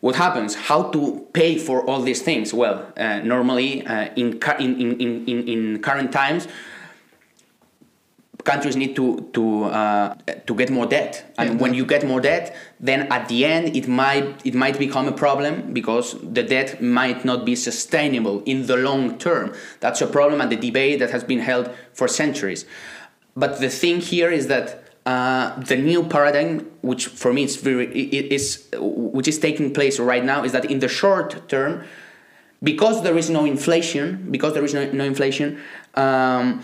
what 0.00 0.16
happens 0.16 0.56
how 0.56 0.82
to 0.90 1.00
pay 1.32 1.56
for 1.56 1.84
all 1.88 2.02
these 2.02 2.22
things 2.22 2.52
well 2.52 2.92
uh, 2.96 3.20
normally 3.20 3.86
uh, 3.86 4.08
in, 4.16 4.36
cu- 4.40 4.58
in, 4.58 4.74
in, 4.80 5.24
in- 5.28 5.46
in 5.48 5.80
current 5.80 6.10
times 6.10 6.48
countries 8.44 8.76
need 8.76 8.94
to 8.96 9.28
to 9.32 9.64
uh, 9.64 10.14
to 10.46 10.54
get 10.54 10.70
more 10.70 10.86
debt. 10.86 11.24
And 11.38 11.50
Yeah. 11.50 11.56
when 11.62 11.74
you 11.74 11.84
get 11.84 12.04
more 12.06 12.20
debt 12.20 12.54
then 12.80 13.00
at 13.10 13.28
the 13.28 13.44
end 13.44 13.76
it 13.76 13.86
might 13.88 14.26
it 14.44 14.54
might 14.54 14.78
become 14.78 15.06
a 15.08 15.12
problem 15.12 15.72
because 15.72 16.16
the 16.38 16.42
debt 16.42 16.82
might 16.82 17.24
not 17.24 17.44
be 17.44 17.54
sustainable 17.54 18.42
in 18.44 18.66
the 18.66 18.76
long 18.76 19.18
term. 19.18 19.52
That's 19.80 20.00
a 20.02 20.06
problem 20.06 20.40
and 20.40 20.50
the 20.50 20.56
debate 20.56 20.98
that 20.98 21.10
has 21.10 21.24
been 21.24 21.40
held 21.40 21.70
for 21.92 22.08
centuries. 22.08 22.64
But 23.36 23.60
the 23.60 23.70
thing 23.70 24.00
here 24.00 24.30
is 24.30 24.46
that 24.48 24.82
uh, 25.06 25.58
the 25.60 25.76
new 25.76 26.04
paradigm, 26.04 26.70
which 26.82 27.06
for 27.06 27.32
me 27.32 27.42
is 27.44 27.56
very 27.56 27.86
is 27.86 28.68
which 28.78 29.26
is 29.26 29.38
taking 29.38 29.72
place 29.72 29.98
right 29.98 30.24
now, 30.24 30.44
is 30.44 30.52
that 30.52 30.64
in 30.70 30.78
the 30.78 30.88
short 30.88 31.48
term, 31.48 31.82
because 32.62 33.02
there 33.02 33.18
is 33.18 33.28
no 33.28 33.44
inflation, 33.44 34.28
because 34.30 34.52
there 34.54 34.64
is 34.64 34.74
no, 34.74 34.88
no 34.92 35.04
inflation, 35.04 35.58
um, 35.94 36.62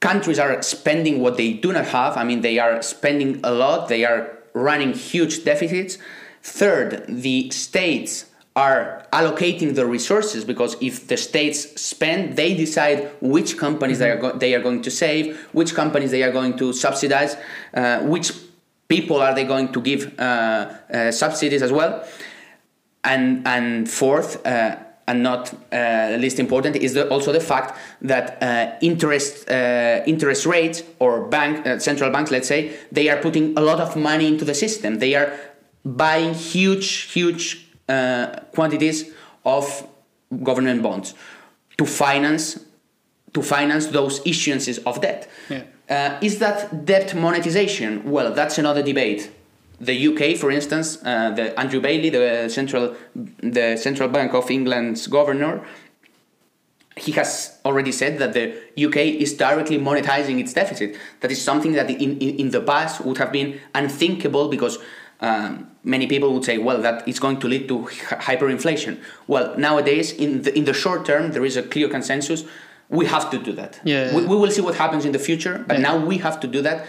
countries 0.00 0.38
are 0.38 0.62
spending 0.62 1.20
what 1.20 1.36
they 1.36 1.52
do 1.52 1.72
not 1.72 1.86
have. 1.86 2.16
I 2.16 2.24
mean, 2.24 2.40
they 2.40 2.58
are 2.58 2.82
spending 2.82 3.40
a 3.42 3.52
lot. 3.52 3.88
They 3.88 4.04
are 4.04 4.36
running 4.52 4.92
huge 4.92 5.44
deficits. 5.44 5.98
Third, 6.42 7.04
the 7.08 7.50
states 7.50 8.26
are 8.54 9.06
allocating 9.12 9.74
the 9.74 9.84
resources 9.84 10.44
because 10.44 10.76
if 10.80 11.08
the 11.08 11.16
states 11.16 11.80
spend, 11.80 12.36
they 12.36 12.54
decide 12.54 13.10
which 13.20 13.58
companies 13.58 13.98
they 13.98 14.10
are 14.10 14.16
go- 14.16 14.32
they 14.32 14.54
are 14.54 14.60
going 14.60 14.80
to 14.82 14.90
save, 14.90 15.36
which 15.52 15.74
companies 15.74 16.10
they 16.10 16.22
are 16.22 16.32
going 16.32 16.56
to 16.56 16.72
subsidize, 16.72 17.36
uh, 17.74 18.00
which 18.00 18.32
people 18.88 19.18
are 19.20 19.34
they 19.34 19.44
going 19.44 19.72
to 19.72 19.80
give 19.80 20.18
uh, 20.18 20.72
uh, 20.90 21.10
subsidies 21.10 21.60
as 21.60 21.72
well 21.72 22.06
and 23.06 23.46
and 23.46 23.88
fourth 23.88 24.44
uh, 24.46 24.76
and 25.06 25.22
not 25.22 25.54
uh, 25.72 26.16
least 26.18 26.38
important 26.38 26.76
is 26.76 26.94
the, 26.94 27.08
also 27.08 27.32
the 27.32 27.40
fact 27.40 27.78
that 28.02 28.42
uh, 28.42 28.76
interest 28.80 29.48
uh, 29.48 30.02
interest 30.06 30.46
rates 30.46 30.82
or 30.98 31.26
bank 31.28 31.66
uh, 31.66 31.78
central 31.78 32.10
banks 32.10 32.30
let's 32.30 32.48
say 32.48 32.76
they 32.90 33.08
are 33.08 33.20
putting 33.20 33.56
a 33.56 33.60
lot 33.60 33.80
of 33.80 33.96
money 33.96 34.26
into 34.26 34.44
the 34.44 34.54
system. 34.54 34.98
They 34.98 35.14
are 35.14 35.32
buying 35.84 36.34
huge 36.34 37.12
huge 37.12 37.68
uh, 37.88 38.40
quantities 38.54 39.12
of 39.44 39.86
government 40.42 40.82
bonds 40.82 41.14
to 41.78 41.86
finance 41.86 42.58
to 43.32 43.42
finance 43.42 43.86
those 43.88 44.20
issuances 44.20 44.82
of 44.86 45.00
debt. 45.00 45.28
Yeah. 45.48 45.62
uh, 45.88 46.18
is 46.20 46.38
that 46.40 46.84
debt 46.84 47.14
monetization? 47.14 48.10
Well 48.10 48.32
that's 48.32 48.58
another 48.58 48.82
debate 48.82 49.30
the 49.80 50.08
UK, 50.08 50.36
for 50.38 50.50
instance, 50.50 50.98
uh, 51.04 51.30
the 51.30 51.58
Andrew 51.58 51.80
Bailey, 51.80 52.10
the 52.10 52.48
central 52.48 52.96
the 53.14 53.76
central 53.76 54.08
Bank 54.08 54.32
of 54.34 54.50
England's 54.50 55.06
governor, 55.06 55.64
he 56.96 57.12
has 57.12 57.58
already 57.64 57.92
said 57.92 58.18
that 58.18 58.32
the 58.32 58.54
UK 58.86 58.96
is 59.24 59.34
directly 59.34 59.78
monetizing 59.78 60.40
its 60.40 60.52
deficit. 60.54 60.96
That 61.20 61.30
is 61.30 61.42
something 61.42 61.72
that 61.72 61.90
in, 61.90 62.18
in, 62.18 62.36
in 62.40 62.50
the 62.50 62.60
past 62.62 63.04
would 63.04 63.18
have 63.18 63.32
been 63.32 63.60
unthinkable 63.74 64.48
because 64.48 64.78
um, 65.20 65.70
many 65.84 66.06
people 66.06 66.32
would 66.32 66.44
say, 66.44 66.56
well, 66.58 66.80
that 66.82 67.06
is 67.06 67.18
going 67.20 67.38
to 67.40 67.48
lead 67.48 67.68
to 67.68 67.80
hyperinflation. 67.80 68.98
Well, 69.26 69.56
nowadays, 69.58 70.12
in 70.12 70.42
the, 70.42 70.56
in 70.56 70.64
the 70.64 70.72
short 70.74 71.04
term, 71.04 71.32
there 71.32 71.44
is 71.44 71.56
a 71.56 71.62
clear 71.62 71.88
consensus. 71.88 72.44
We 72.88 73.06
have 73.06 73.30
to 73.30 73.38
do 73.38 73.52
that. 73.52 73.80
Yeah. 73.84 74.14
We, 74.14 74.24
we 74.26 74.36
will 74.36 74.50
see 74.50 74.60
what 74.62 74.76
happens 74.76 75.04
in 75.04 75.12
the 75.12 75.18
future, 75.18 75.64
but 75.66 75.76
Yeah. 75.78 75.82
now 75.82 76.04
we 76.04 76.18
have 76.18 76.40
to 76.40 76.46
do 76.46 76.62
that. 76.62 76.86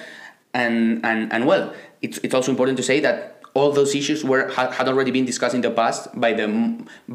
And, 0.54 1.06
and, 1.06 1.32
and 1.32 1.46
well, 1.46 1.74
it's, 2.02 2.18
it's 2.20 2.34
also 2.34 2.52
important 2.52 2.78
to 2.78 2.84
say 2.84 3.00
that 3.02 3.38
all 3.58 3.72
those 3.72 3.96
issues 3.96 4.24
were 4.24 4.50
had, 4.52 4.88
already 4.88 5.12
been 5.12 5.26
discussed 5.26 5.56
in 5.56 5.62
the 5.62 5.72
past 5.72 6.00
by 6.24 6.32
the 6.40 6.48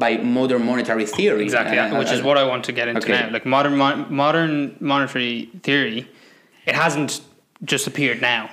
by 0.03 0.17
modern 0.17 0.65
monetary 0.65 1.05
theory. 1.05 1.43
Exactly, 1.43 1.77
Uh, 1.79 1.97
which 1.99 2.11
is 2.11 2.19
uh, 2.19 2.27
what 2.27 2.37
I 2.37 2.45
want 2.51 2.63
to 2.69 2.73
get 2.79 2.87
into 2.89 3.07
okay. 3.07 3.19
now. 3.21 3.31
Like 3.35 3.45
modern 3.45 3.75
modern 4.23 4.75
monetary 4.93 5.49
theory, 5.67 5.99
it 6.65 6.75
hasn't 6.75 7.11
just 7.71 7.87
appeared 7.87 8.19
now. 8.21 8.43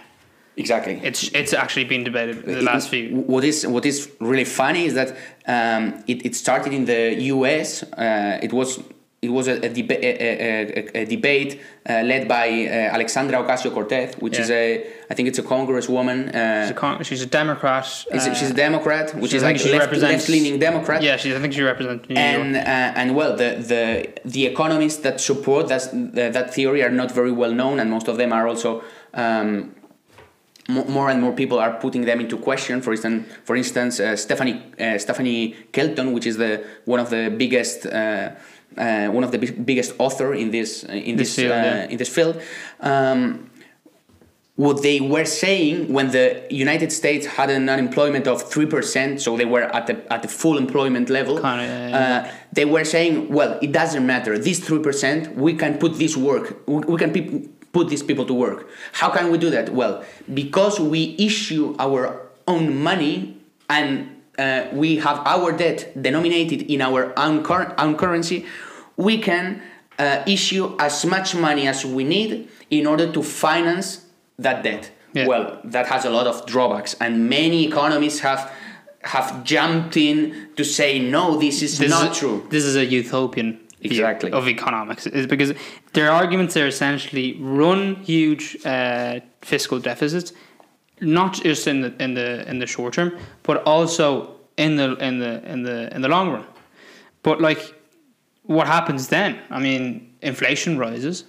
exactly. 0.56 0.94
It's 1.08 1.22
it's 1.40 1.54
actually 1.62 1.86
been 1.94 2.04
debated 2.10 2.36
in 2.44 2.54
the 2.60 2.66
last 2.72 2.86
few. 2.92 3.04
What 3.34 3.44
is 3.50 3.56
what 3.74 3.84
is 3.90 3.96
really 4.30 4.48
funny 4.62 4.82
is 4.88 4.94
that 5.00 5.08
um, 5.56 5.82
it, 6.12 6.18
it 6.28 6.34
started 6.44 6.72
in 6.78 6.84
the 6.92 7.02
U.S. 7.34 7.68
Uh, 7.82 8.46
it 8.46 8.52
was 8.58 8.68
it 9.22 9.28
was 9.28 9.48
a, 9.48 9.56
a, 9.56 9.68
deba- 9.68 10.00
a, 10.02 10.12
a, 10.22 10.88
a, 10.96 11.02
a 11.02 11.04
debate 11.04 11.60
uh, 11.88 12.00
led 12.02 12.26
by 12.26 12.48
uh, 12.48 12.94
Alexandra 12.96 13.36
Ocasio 13.42 13.70
Cortez, 13.72 14.14
which 14.18 14.38
is 14.38 14.50
a 14.50 14.86
I 15.10 15.14
think 15.14 15.28
it's 15.28 15.38
a 15.38 15.42
congresswoman. 15.42 16.34
Uh, 16.34 16.62
She's 16.62 16.70
a, 16.70 16.74
con- 16.74 17.02
she's 17.04 17.22
a 17.22 17.26
Democrat. 17.26 17.84
She's, 17.86 18.26
a, 18.26 18.30
uh, 18.30 18.34
she's 18.34 18.50
a 18.50 18.54
Democrat, 18.54 19.14
which 19.16 19.32
she- 19.32 19.36
is 19.36 19.42
like 19.42 19.58
she 19.58 19.70
left, 19.72 19.92
left-leaning 19.92 20.58
Democrat. 20.58 21.02
yeah, 21.02 21.16
she, 21.18 21.34
I 21.36 21.38
think 21.38 21.52
she 21.52 21.62
represents 21.62 22.08
New 22.08 22.16
And 22.16 22.54
York. 22.54 22.66
uh, 22.66 22.98
and 23.00 23.14
well, 23.14 23.36
the 23.36 23.50
the 23.72 23.84
the 24.24 24.46
economists 24.46 25.00
that 25.06 25.20
support 25.20 25.68
that 25.68 25.82
that 26.14 26.54
theory 26.54 26.82
are 26.82 26.90
not 27.02 27.10
very 27.12 27.32
well 27.32 27.52
known, 27.52 27.78
and 27.78 27.90
most 27.90 28.08
of 28.08 28.16
them 28.16 28.32
are 28.32 28.46
also. 28.48 28.82
Um, 29.12 29.74
more 30.68 31.10
and 31.10 31.20
more 31.20 31.32
people 31.32 31.58
are 31.58 31.72
putting 31.80 32.02
them 32.02 32.20
into 32.20 32.36
question. 32.38 32.80
For 32.80 32.92
instance, 32.92 33.26
for 33.44 33.56
instance, 33.56 33.98
uh, 33.98 34.14
Stephanie 34.14 34.62
uh, 34.78 34.98
Stephanie 34.98 35.56
Kelton, 35.72 36.12
which 36.12 36.26
is 36.26 36.36
the 36.36 36.64
one 36.84 37.00
of 37.00 37.10
the 37.10 37.34
biggest 37.36 37.86
uh, 38.76 38.80
uh, 38.80 39.08
one 39.10 39.24
of 39.24 39.30
the 39.30 39.38
big, 39.38 39.64
biggest 39.64 39.94
author 39.98 40.34
in 40.34 40.50
this 40.50 40.84
in 40.84 41.16
This 41.16 41.34
this, 41.34 41.36
field, 41.36 41.52
uh, 41.52 41.54
yeah. 41.54 41.88
in 41.88 41.96
this 41.96 42.08
field. 42.08 42.40
Um, 42.80 43.50
what 44.56 44.82
they 44.82 45.00
were 45.00 45.24
saying 45.24 45.90
when 45.90 46.10
the 46.10 46.44
United 46.50 46.92
States 46.92 47.26
had 47.26 47.48
an 47.48 47.68
unemployment 47.68 48.26
of 48.26 48.42
three 48.42 48.66
percent, 48.66 49.20
so 49.20 49.36
they 49.36 49.46
were 49.46 49.62
at 49.62 49.86
the 49.86 50.12
at 50.12 50.20
the 50.22 50.28
full 50.28 50.58
employment 50.58 51.08
level. 51.08 51.36
Kinda, 51.36 51.64
yeah, 51.64 51.88
yeah. 51.88 52.28
Uh, 52.28 52.32
they 52.52 52.66
were 52.66 52.84
saying, 52.84 53.28
well, 53.30 53.58
it 53.62 53.72
doesn't 53.72 54.04
matter. 54.04 54.38
These 54.38 54.60
three 54.66 54.80
percent, 54.80 55.34
we 55.36 55.54
can 55.54 55.78
put 55.78 55.98
this 55.98 56.16
work. 56.16 56.60
We 56.66 56.98
can 56.98 57.48
put 57.72 57.88
these 57.88 58.02
people 58.02 58.26
to 58.26 58.34
work. 58.34 58.68
How 58.92 59.08
can 59.08 59.30
we 59.30 59.38
do 59.38 59.48
that? 59.50 59.72
Well, 59.72 60.04
because 60.34 60.78
we 60.78 61.16
issue 61.18 61.74
our 61.78 62.28
own 62.46 62.82
money 62.82 63.38
and 63.68 64.19
uh, 64.40 64.68
we 64.82 64.90
have 65.06 65.18
our 65.34 65.48
debt 65.62 65.78
denominated 66.06 66.60
in 66.74 66.80
our 66.88 67.00
own, 67.24 67.42
cur- 67.48 67.74
own 67.84 67.94
currency, 67.96 68.38
we 68.96 69.18
can 69.18 69.46
uh, 69.98 70.22
issue 70.26 70.64
as 70.78 71.04
much 71.04 71.28
money 71.34 71.64
as 71.72 71.84
we 71.84 72.04
need 72.04 72.48
in 72.70 72.86
order 72.86 73.06
to 73.12 73.22
finance 73.22 73.88
that 74.38 74.62
debt. 74.64 74.90
Yeah. 75.12 75.26
Well, 75.26 75.60
that 75.64 75.86
has 75.88 76.04
a 76.04 76.10
lot 76.18 76.26
of 76.26 76.46
drawbacks, 76.46 76.92
and 77.00 77.28
many 77.28 77.66
economists 77.66 78.20
have 78.20 78.42
have 79.02 79.28
jumped 79.44 79.96
in 79.96 80.48
to 80.56 80.64
say 80.64 80.98
no, 80.98 81.38
this 81.38 81.62
is 81.62 81.78
This 81.78 81.90
not 81.90 82.12
is, 82.12 82.18
true. 82.18 82.46
This 82.50 82.64
is 82.64 82.76
a 82.76 82.84
utopian 82.84 83.58
Exactly. 83.82 84.30
of 84.30 84.46
economics. 84.46 85.06
Is 85.06 85.26
because 85.26 85.54
their 85.94 86.10
arguments 86.10 86.54
are 86.60 86.66
essentially 86.66 87.28
run 87.40 87.96
huge 88.12 88.44
uh, 88.64 89.20
fiscal 89.40 89.78
deficits, 89.80 90.32
not 91.00 91.34
just 91.34 91.66
in 91.66 91.80
the 91.80 91.94
in 92.02 92.14
the 92.14 92.48
in 92.48 92.58
the 92.58 92.66
short 92.66 92.94
term, 92.94 93.18
but 93.42 93.62
also 93.64 94.36
in 94.56 94.76
the 94.76 94.96
in 94.96 95.18
the 95.18 95.42
in 95.50 95.62
the 95.62 95.94
in 95.94 96.02
the 96.02 96.08
long 96.08 96.30
run. 96.30 96.44
But 97.22 97.40
like, 97.40 97.74
what 98.44 98.66
happens 98.66 99.08
then? 99.08 99.38
I 99.50 99.60
mean, 99.60 100.14
inflation 100.22 100.78
rises. 100.78 101.24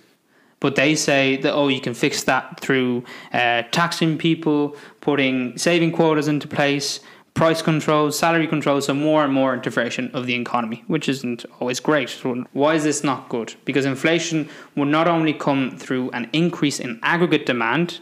But 0.59 0.75
they 0.75 0.93
say 0.95 1.37
that 1.37 1.53
oh, 1.53 1.69
you 1.69 1.81
can 1.81 1.95
fix 1.95 2.23
that 2.25 2.59
through 2.59 3.03
uh, 3.33 3.63
taxing 3.71 4.17
people, 4.17 4.75
putting 5.01 5.57
saving 5.57 5.91
quotas 5.91 6.27
into 6.27 6.47
place, 6.47 6.99
price 7.33 7.61
controls, 7.63 8.17
salary 8.17 8.47
controls, 8.47 8.85
so 8.85 8.93
more 8.93 9.23
and 9.23 9.33
more 9.33 9.53
integration 9.55 10.11
of 10.13 10.27
the 10.27 10.35
economy, 10.35 10.83
which 10.85 11.09
isn't 11.09 11.45
always 11.59 11.79
great. 11.79 12.09
So 12.09 12.45
why 12.53 12.75
is 12.75 12.83
this 12.83 13.03
not 13.03 13.29
good? 13.29 13.55
Because 13.65 13.85
inflation 13.85 14.49
will 14.75 14.85
not 14.85 15.07
only 15.07 15.33
come 15.33 15.77
through 15.77 16.11
an 16.11 16.29
increase 16.31 16.79
in 16.79 16.99
aggregate 17.01 17.47
demand, 17.47 17.99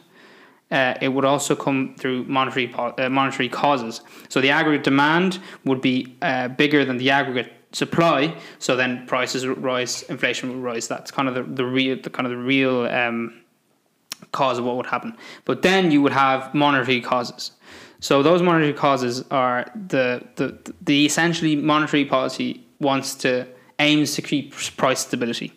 uh, 0.72 0.94
it 1.02 1.10
would 1.10 1.26
also 1.26 1.56
come 1.56 1.96
through 1.98 2.24
monetary 2.26 2.74
uh, 2.74 3.10
monetary 3.10 3.50
causes. 3.50 4.02
So 4.30 4.40
the 4.42 4.52
aggregate 4.52 4.84
demand 4.84 5.40
would 5.66 5.82
be 5.82 6.16
uh, 6.22 6.50
bigger 6.50 6.86
than 6.86 6.98
the 6.98 7.10
aggregate 7.10 7.54
supply. 7.72 8.36
So 8.60 8.76
then 8.76 9.06
prices 9.08 9.46
would 9.46 9.62
rise, 9.64 10.04
inflation 10.04 10.50
would 10.50 10.64
rise. 10.64 10.88
That's 10.88 11.12
kind 11.12 11.28
of 11.28 11.36
the, 11.36 11.44
the 11.44 11.66
real 11.66 12.00
the 12.02 12.10
kind 12.10 12.26
of 12.26 12.32
the 12.32 12.38
real 12.38 12.86
um, 12.86 13.42
cause 14.32 14.58
of 14.60 14.66
what 14.66 14.76
would 14.76 14.86
happen. 14.86 15.16
But 15.46 15.62
then 15.62 15.92
you 15.92 16.02
would 16.02 16.14
have 16.14 16.54
monetary 16.54 17.02
causes. 17.02 17.52
So 18.00 18.24
those 18.24 18.42
monetary 18.42 18.74
causes 18.74 19.24
are 19.32 19.72
the 19.76 20.24
the, 20.36 20.74
the 20.82 21.06
essentially 21.06 21.56
monetary 21.56 22.06
policy 22.06 22.64
wants 22.80 23.16
to 23.16 23.48
aims 23.80 24.14
to 24.16 24.22
keep 24.22 24.54
price 24.78 25.00
stability. 25.00 25.54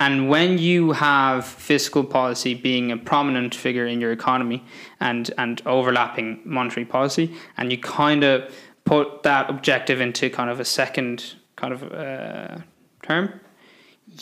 And 0.00 0.28
when 0.28 0.58
you 0.58 0.92
have 0.92 1.44
fiscal 1.44 2.04
policy 2.04 2.54
being 2.54 2.92
a 2.92 2.96
prominent 2.96 3.54
figure 3.54 3.86
in 3.86 4.00
your 4.00 4.12
economy 4.12 4.64
and, 5.00 5.30
and 5.36 5.60
overlapping 5.66 6.40
monetary 6.44 6.86
policy, 6.86 7.34
and 7.56 7.72
you 7.72 7.78
kind 7.78 8.22
of 8.22 8.54
put 8.84 9.24
that 9.24 9.50
objective 9.50 10.00
into 10.00 10.30
kind 10.30 10.50
of 10.50 10.60
a 10.60 10.64
second 10.64 11.34
kind 11.56 11.72
of 11.72 11.92
uh, 11.92 12.58
term, 13.02 13.40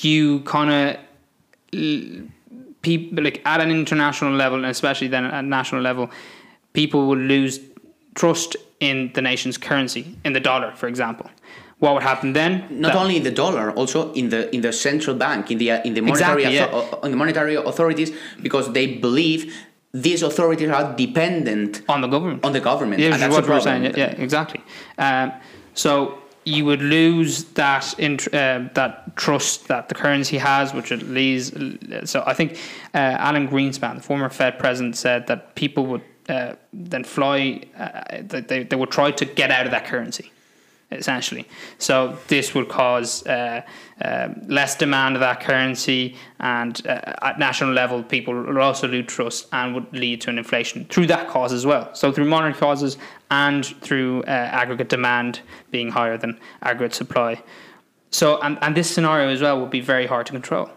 you 0.01 0.41
kind 0.41 0.71
of 0.71 2.31
people 2.83 3.23
like 3.23 3.43
at 3.45 3.61
an 3.61 3.71
international 3.71 4.33
level 4.33 4.59
and 4.59 4.67
especially 4.67 5.09
then 5.09 5.25
at 5.27 5.45
national 5.45 5.83
level, 5.83 6.11
people 6.73 7.07
will 7.07 7.19
lose 7.19 7.61
trust 8.15 8.57
in 8.81 9.11
the 9.15 9.23
nation's 9.23 9.59
currency, 9.59 10.17
in 10.25 10.33
the 10.33 10.41
dollar, 10.41 10.73
for 10.75 10.89
example. 10.89 11.31
What 11.79 11.93
would 11.95 12.03
happen 12.03 12.33
then? 12.33 12.65
Not 12.71 12.93
That- 12.95 13.03
only 13.03 13.17
in 13.17 13.23
the 13.23 13.31
dollar, 13.31 13.71
also 13.73 14.13
in 14.15 14.31
the 14.31 14.55
in 14.55 14.63
the 14.63 14.73
central 14.73 15.15
bank, 15.17 15.51
in 15.51 15.59
the 15.59 15.69
in 15.87 15.93
the 15.95 16.01
monetary 16.01 16.45
Exactly, 16.45 16.55
yeah. 16.57 16.79
author- 16.79 17.01
in 17.05 17.11
the 17.11 17.17
monetary 17.19 17.55
authorities, 17.57 18.11
because 18.43 18.73
they 18.73 18.87
believe 18.87 19.53
these 19.93 20.23
authorities 20.23 20.71
are 20.71 20.95
dependent 20.97 21.83
on 21.89 22.01
the 22.01 22.09
government. 22.09 22.45
on 22.45 22.53
the 22.53 22.61
government. 22.61 23.01
Yeah, 23.01 23.13
and 23.13 23.21
that's 23.23 23.35
what 23.35 23.47
we're 23.49 23.61
saying. 23.61 23.85
Yeah, 23.85 23.93
yeah, 23.97 24.25
exactly. 24.27 24.61
Um, 24.99 25.33
so 25.75 26.19
you 26.45 26.65
would 26.65 26.81
lose 26.81 27.45
that 27.55 27.85
int- 27.99 28.33
uh, 28.33 28.61
that 28.75 29.15
trust 29.17 29.69
that 29.69 29.89
the 29.91 29.95
currency 29.95 30.39
has, 30.39 30.73
which 30.73 30.91
it 30.93 31.03
leaves. 31.19 31.53
So 32.05 32.23
I 32.27 32.33
think 32.35 32.53
uh, 32.95 32.99
Alan 33.29 33.49
Greenspan, 33.49 33.97
the 33.97 34.03
former 34.03 34.31
Fed 34.31 34.59
president, 34.59 34.97
said 34.97 35.27
that 35.27 35.55
people 35.57 35.85
would 35.91 36.03
uh, 36.29 36.55
then 36.73 37.05
fly. 37.05 37.61
Uh, 37.79 38.23
they 38.23 38.63
they 38.71 38.77
would 38.77 38.91
try 38.91 39.11
to 39.11 39.25
get 39.41 39.51
out 39.51 39.67
of 39.67 39.73
that 39.73 39.85
currency. 39.87 40.31
Essentially, 40.93 41.49
so 41.79 42.17
this 42.29 42.55
would 42.55 42.69
cause 42.69 43.27
uh, 43.27 43.63
uh, 44.01 44.29
less 44.47 44.77
demand 44.77 45.17
of 45.17 45.21
that 45.21 45.41
currency, 45.41 46.15
and 46.39 46.81
uh, 46.87 47.13
at 47.23 47.41
national 47.41 47.73
level, 47.73 48.05
people 48.05 48.33
will 48.35 48.61
also 48.63 48.87
lose 48.87 49.07
trust 49.07 49.49
and 49.53 49.75
would 49.75 49.93
lead 49.93 50.21
to 50.21 50.31
an 50.31 50.39
inflation 50.39 50.85
through 50.85 51.09
that 51.09 51.27
cause 51.27 51.53
as 51.53 51.67
well. 51.67 51.93
So 51.93 52.13
through 52.13 52.27
monetary 52.27 52.55
causes 52.61 52.99
and 53.33 53.67
through 53.67 54.23
uh, 54.23 54.31
aggregate 54.31 54.89
demand 54.89 55.41
being 55.73 55.91
higher 55.91 56.17
than 56.17 56.39
aggregate 56.63 56.95
supply. 56.95 57.43
So 58.11 58.41
and, 58.41 58.57
and 58.63 58.77
this 58.77 58.89
scenario 58.89 59.29
as 59.29 59.43
well 59.43 59.61
would 59.61 59.71
be 59.71 59.81
very 59.81 60.07
hard 60.07 60.27
to 60.27 60.33
control. 60.33 60.71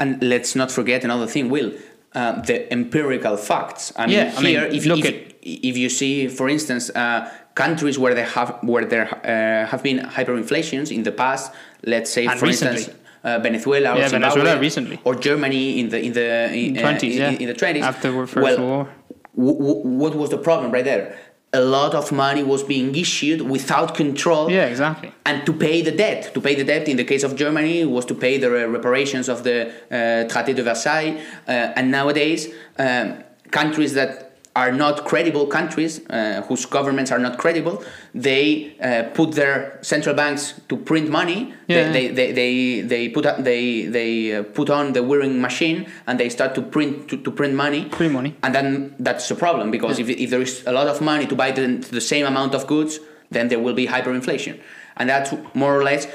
And 0.00 0.20
let's 0.24 0.56
not 0.56 0.72
forget 0.72 1.04
another 1.04 1.28
thing, 1.28 1.50
Will. 1.50 1.72
Uh, 2.12 2.40
the 2.42 2.72
empirical 2.72 3.36
facts. 3.36 3.92
I 3.96 4.06
mean, 4.06 4.16
Yeah, 4.16 4.34
I 4.36 4.40
mean, 4.42 4.54
here, 4.54 4.64
if, 4.64 4.86
look 4.86 5.00
if, 5.00 5.06
at- 5.06 5.34
if 5.42 5.76
you 5.76 5.88
see, 5.88 6.26
for 6.28 6.48
instance, 6.48 6.90
uh, 6.90 7.30
countries 7.54 7.98
where 7.98 8.14
they 8.14 8.24
have 8.24 8.58
where 8.62 8.84
there 8.84 9.08
uh, 9.24 9.66
have 9.70 9.82
been 9.82 9.98
hyperinflations 10.00 10.90
in 10.94 11.02
the 11.04 11.12
past, 11.12 11.52
let's 11.84 12.10
say, 12.10 12.26
And 12.26 12.38
for 12.38 12.46
recently. 12.46 12.76
instance, 12.78 12.98
uh, 13.22 13.38
Venezuela 13.38 13.92
or 13.94 13.98
Yeah, 13.98 14.08
Zimbabwe, 14.08 14.34
Venezuela 14.34 14.60
recently. 14.60 15.00
or 15.04 15.14
Germany 15.14 15.80
in 15.80 15.88
the 15.88 16.00
in 16.00 16.12
the 16.12 16.52
in, 16.52 16.78
uh, 16.78 16.82
20s, 16.82 17.02
in, 17.04 17.18
yeah. 17.18 17.30
in 17.30 17.46
the 17.46 17.54
twenties 17.54 17.84
After 17.84 18.10
the 18.12 18.26
First 18.26 18.36
well, 18.36 18.58
War. 18.60 18.88
w- 19.36 19.58
w- 19.58 19.80
what 20.02 20.14
was 20.14 20.30
the 20.30 20.38
problem 20.38 20.70
right 20.72 20.84
there? 20.84 21.16
A 21.52 21.60
lot 21.60 21.94
of 21.94 22.10
money 22.10 22.42
was 22.42 22.64
being 22.64 22.96
issued 22.96 23.40
without 23.42 23.94
control 23.94 24.50
Yeah, 24.50 24.66
exactly. 24.66 25.12
and 25.24 25.46
to 25.46 25.52
pay 25.52 25.82
the 25.82 25.92
debt. 25.92 26.34
To 26.34 26.40
pay 26.40 26.56
the 26.56 26.64
debt 26.64 26.88
in 26.88 26.96
the 26.96 27.04
case 27.04 27.22
of 27.22 27.36
Germany 27.36 27.84
was 27.84 28.04
to 28.06 28.14
pay 28.14 28.38
the 28.38 28.48
uh, 28.48 28.66
reparations 28.66 29.28
of 29.28 29.44
the 29.44 29.68
uh, 29.68 30.26
Traité 30.28 30.52
de 30.52 30.64
Versailles. 30.64 31.12
Uh, 31.46 31.76
and 31.76 31.92
nowadays, 31.92 32.48
um, 32.80 33.22
countries 33.52 33.94
that 33.94 34.33
are 34.56 34.70
not 34.70 35.04
credible 35.04 35.46
countries, 35.46 36.00
uh, 36.10 36.42
whose 36.48 36.64
governments 36.64 37.10
are 37.10 37.18
not 37.18 37.38
credible, 37.38 37.82
they 38.14 38.76
uh, 38.80 39.02
put 39.12 39.32
their 39.32 39.78
central 39.82 40.14
banks 40.14 40.60
to 40.68 40.76
print 40.76 41.10
money. 41.10 41.52
Yeah. 41.66 41.90
They, 41.90 42.08
they, 42.08 42.12
they, 42.12 42.32
they, 42.32 42.80
they 42.82 43.08
put 43.08 43.26
up, 43.26 43.42
they 43.42 43.86
they 43.86 44.36
uh, 44.36 44.42
put 44.44 44.70
on 44.70 44.92
the 44.92 45.02
whirring 45.02 45.40
machine 45.40 45.86
and 46.06 46.20
they 46.20 46.28
start 46.28 46.54
to 46.54 46.62
print 46.62 47.08
to, 47.08 47.16
to 47.16 47.30
print 47.32 47.54
money. 47.54 47.86
Print 47.86 48.12
money. 48.12 48.36
And 48.44 48.54
then 48.54 48.94
that's 49.00 49.28
a 49.30 49.34
problem 49.34 49.72
because 49.72 49.98
if, 49.98 50.08
if 50.08 50.30
there 50.30 50.42
is 50.42 50.64
a 50.66 50.72
lot 50.72 50.86
of 50.86 51.00
money 51.00 51.26
to 51.26 51.34
buy 51.34 51.50
the, 51.50 51.66
the 51.90 52.00
same 52.00 52.24
amount 52.24 52.54
of 52.54 52.66
goods, 52.68 53.00
then 53.30 53.48
there 53.48 53.58
will 53.58 53.74
be 53.74 53.88
hyperinflation. 53.88 54.60
And 54.96 55.08
that's 55.08 55.34
more 55.54 55.76
or 55.76 55.82
less 55.82 56.06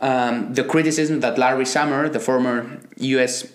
um, 0.00 0.52
the 0.52 0.62
criticism 0.64 1.20
that 1.20 1.38
Larry 1.38 1.64
Summer, 1.64 2.08
the 2.08 2.20
former 2.20 2.78
U.S. 2.98 3.46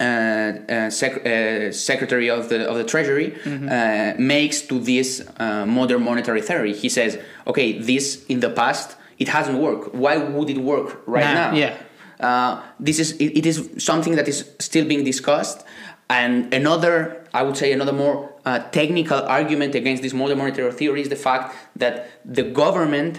Uh, 0.00 0.04
uh, 0.04 0.90
sec- 0.90 1.26
uh, 1.26 1.70
Secretary 1.72 2.30
of 2.30 2.48
the 2.48 2.66
of 2.70 2.76
the 2.76 2.84
Treasury, 2.84 3.34
uh, 3.44 4.14
makes 4.18 4.62
to 4.62 4.78
this 4.80 5.20
uh, 5.38 5.66
modern 5.66 6.02
monetary 6.02 6.40
theory. 6.40 6.72
He 6.72 6.88
says, 6.88 7.18
"Okay, 7.46 7.78
this 7.78 8.24
in 8.28 8.40
the 8.40 8.48
past 8.48 8.96
it 9.18 9.28
hasn't 9.28 9.58
worked. 9.58 9.94
Why 9.94 10.16
would 10.16 10.48
it 10.48 10.56
work 10.58 11.02
right 11.06 11.24
Now, 11.24 11.50
now? 11.50 11.56
yeah. 11.56 11.74
Uh, 12.18 12.62
this 12.78 12.98
is 12.98 13.12
it, 13.24 13.30
it 13.40 13.46
is 13.46 13.56
something 13.76 14.16
that 14.16 14.26
is 14.26 14.38
still 14.58 14.86
being 14.86 15.04
discussed 15.04 15.64
and 16.08 16.52
another 16.52 17.24
i 17.32 17.40
would 17.42 17.56
say 17.56 17.72
another 17.72 17.92
more 17.92 18.16
uh, 18.44 18.58
technical 18.80 19.20
argument 19.38 19.74
against 19.74 20.02
this 20.02 20.12
modern 20.12 20.36
monetary 20.38 20.72
theory 20.72 21.00
is 21.00 21.08
the 21.08 21.16
fact 21.28 21.54
that 21.76 21.94
the 22.24 22.42
government 22.42 23.14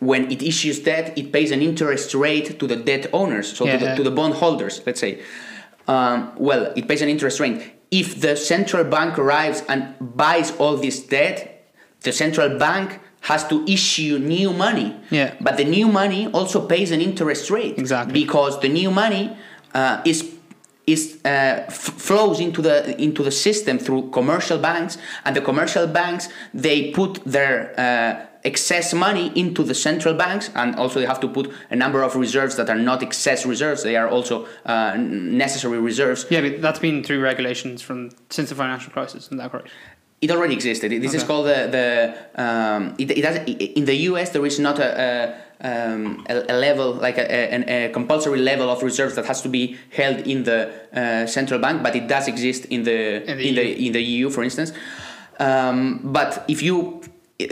when 0.00 0.30
it 0.30 0.42
issues 0.42 0.80
debt 0.80 1.16
it 1.16 1.30
pays 1.32 1.50
an 1.50 1.60
interest 1.62 2.14
rate 2.14 2.58
to 2.58 2.66
the 2.66 2.76
debt 2.76 3.06
owners 3.12 3.56
so 3.56 3.64
Yeah, 3.64 3.72
to, 3.72 3.78
the, 3.78 3.84
yeah. 3.84 3.94
to 3.96 4.02
the 4.02 4.10
bond 4.10 4.34
holders 4.34 4.80
let's 4.86 5.00
say 5.00 5.20
um, 5.88 6.32
well 6.36 6.72
it 6.76 6.88
pays 6.88 7.02
an 7.02 7.08
interest 7.08 7.40
rate 7.40 7.60
if 7.90 8.20
the 8.20 8.36
central 8.36 8.84
bank 8.84 9.18
arrives 9.18 9.62
and 9.68 9.94
buys 10.00 10.52
all 10.58 10.76
this 10.76 11.00
debt 11.00 11.64
the 12.02 12.12
central 12.12 12.58
bank 12.58 12.98
has 13.22 13.46
to 13.48 13.64
issue 13.66 14.18
new 14.18 14.52
money 14.52 14.96
Yeah. 15.10 15.34
but 15.40 15.56
the 15.58 15.64
new 15.64 15.88
money 15.88 16.28
also 16.32 16.66
pays 16.66 16.90
an 16.90 17.00
interest 17.00 17.50
rate 17.50 17.78
Exactly. 17.78 18.12
because 18.14 18.58
the 18.60 18.68
new 18.68 18.90
money 18.90 19.36
uh, 19.74 20.00
is 20.04 20.24
is 20.86 21.18
uh, 21.24 21.28
f- 21.28 21.74
flows 22.08 22.40
into 22.40 22.62
the 22.62 22.76
into 23.00 23.22
the 23.22 23.30
system 23.30 23.78
through 23.78 24.10
commercial 24.10 24.58
banks 24.58 24.96
and 25.24 25.36
the 25.36 25.40
commercial 25.42 25.86
banks 25.86 26.28
they 26.54 26.90
put 26.92 27.20
their 27.26 27.56
uh, 27.78 28.26
excess 28.44 28.94
money 28.94 29.32
into 29.34 29.62
the 29.62 29.74
central 29.74 30.14
banks 30.14 30.50
and 30.54 30.74
also 30.76 31.00
they 31.00 31.06
have 31.06 31.20
to 31.20 31.28
put 31.28 31.50
a 31.70 31.76
number 31.76 32.02
of 32.02 32.16
reserves 32.16 32.56
that 32.56 32.70
are 32.70 32.78
not 32.78 33.02
excess 33.02 33.44
reserves 33.44 33.82
they 33.82 33.96
are 33.96 34.08
also 34.08 34.46
uh, 34.64 34.96
necessary 34.98 35.78
reserves 35.78 36.26
Yeah, 36.30 36.40
but 36.40 36.62
that's 36.62 36.78
been 36.78 37.02
through 37.04 37.20
regulations 37.20 37.82
from 37.82 38.10
since 38.30 38.48
the 38.48 38.54
financial 38.54 38.92
crisis. 38.92 39.26
Isn't 39.26 39.38
that 39.38 39.50
correct? 39.50 39.68
it 40.20 40.30
already 40.30 40.54
existed. 40.54 40.90
This 40.90 41.14
is 41.14 41.24
called 41.24 41.46
the 41.46 41.68
the 41.76 42.42
um, 42.42 42.94
it, 42.98 43.10
it 43.10 43.22
does, 43.22 43.36
in 43.46 43.84
the 43.86 43.94
U.S. 44.10 44.30
There 44.30 44.44
is 44.44 44.58
not 44.58 44.78
a 44.78 45.40
a, 45.62 45.94
um, 45.94 46.26
a, 46.28 46.44
a 46.48 46.56
level 46.56 46.92
like 46.92 47.16
a, 47.16 47.24
a, 47.24 47.86
a 47.86 47.88
compulsory 47.90 48.38
level 48.38 48.68
of 48.68 48.82
reserves 48.82 49.14
that 49.14 49.24
has 49.26 49.40
to 49.42 49.48
be 49.48 49.78
held 49.90 50.18
in 50.26 50.44
the 50.44 50.70
uh, 50.92 51.26
central 51.26 51.58
bank, 51.58 51.82
but 51.82 51.96
it 51.96 52.06
does 52.06 52.28
exist 52.28 52.66
in 52.66 52.82
the 52.84 53.22
In 53.30 53.38
the 53.38 53.48
in 53.48 53.54
the 53.54 53.86
in 53.86 53.92
the 53.92 54.02
EU, 54.02 54.30
for 54.30 54.42
instance. 54.42 54.72
Um, 55.38 56.00
but 56.02 56.44
if 56.48 56.62
you 56.62 56.99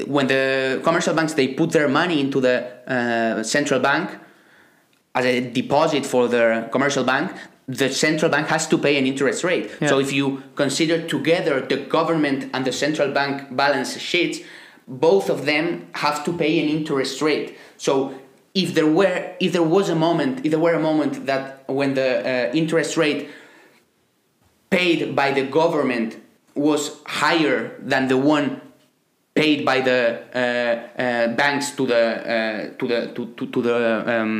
when 0.07 0.27
the 0.27 0.81
commercial 0.85 1.14
banks 1.14 1.35
they 1.35 1.48
put 1.48 1.72
their 1.72 1.88
money 1.88 2.20
into 2.20 2.40
the 2.40 2.57
uh, 2.87 3.42
central 3.42 3.81
bank 3.81 4.11
as 5.14 5.24
a 5.24 5.51
deposit 5.51 6.07
for 6.07 6.29
their 6.29 6.68
commercial 6.68 7.05
bank, 7.05 7.33
the 7.66 7.90
central 7.90 8.31
bank 8.31 8.46
has 8.48 8.66
to 8.68 8.79
pay 8.79 8.96
an 8.98 9.07
interest 9.07 9.44
rate. 9.44 9.70
Yeah. 9.81 9.88
So 9.88 9.98
if 9.98 10.12
you 10.12 10.42
consider 10.55 11.07
together 11.07 11.61
the 11.61 11.77
government 11.77 12.51
and 12.55 12.64
the 12.64 12.72
central 12.72 13.12
bank 13.12 13.55
balance 13.55 13.98
sheets, 13.98 14.40
both 14.87 15.29
of 15.29 15.44
them 15.44 15.88
have 15.94 16.24
to 16.24 16.33
pay 16.33 16.59
an 16.61 16.68
interest 16.68 17.20
rate. 17.20 17.59
So 17.77 18.14
if 18.55 18.74
there 18.74 18.87
were 18.87 19.37
if 19.38 19.53
there 19.53 19.62
was 19.62 19.88
a 19.88 19.94
moment 19.94 20.44
if 20.44 20.51
there 20.51 20.61
were 20.61 20.74
a 20.74 20.81
moment 20.81 21.27
that 21.27 21.62
when 21.68 21.94
the 21.94 22.20
uh, 22.20 22.53
interest 22.55 22.96
rate 22.96 23.29
paid 24.70 25.14
by 25.14 25.33
the 25.33 25.42
government 25.42 26.16
was 26.55 27.01
higher 27.07 27.77
than 27.79 28.09
the 28.09 28.16
one 28.16 28.61
paid 29.42 29.59
by 29.70 29.79
the 29.88 30.01
uh, 30.35 30.40
uh, 31.03 31.29
banks 31.40 31.66
to 31.79 31.83
the 31.92 32.03
uh, 32.35 32.79
to 32.79 32.85
the 32.92 32.98
to, 33.14 33.22
to, 33.37 33.44
to 33.55 33.59
the 33.68 33.77
um, 34.14 34.33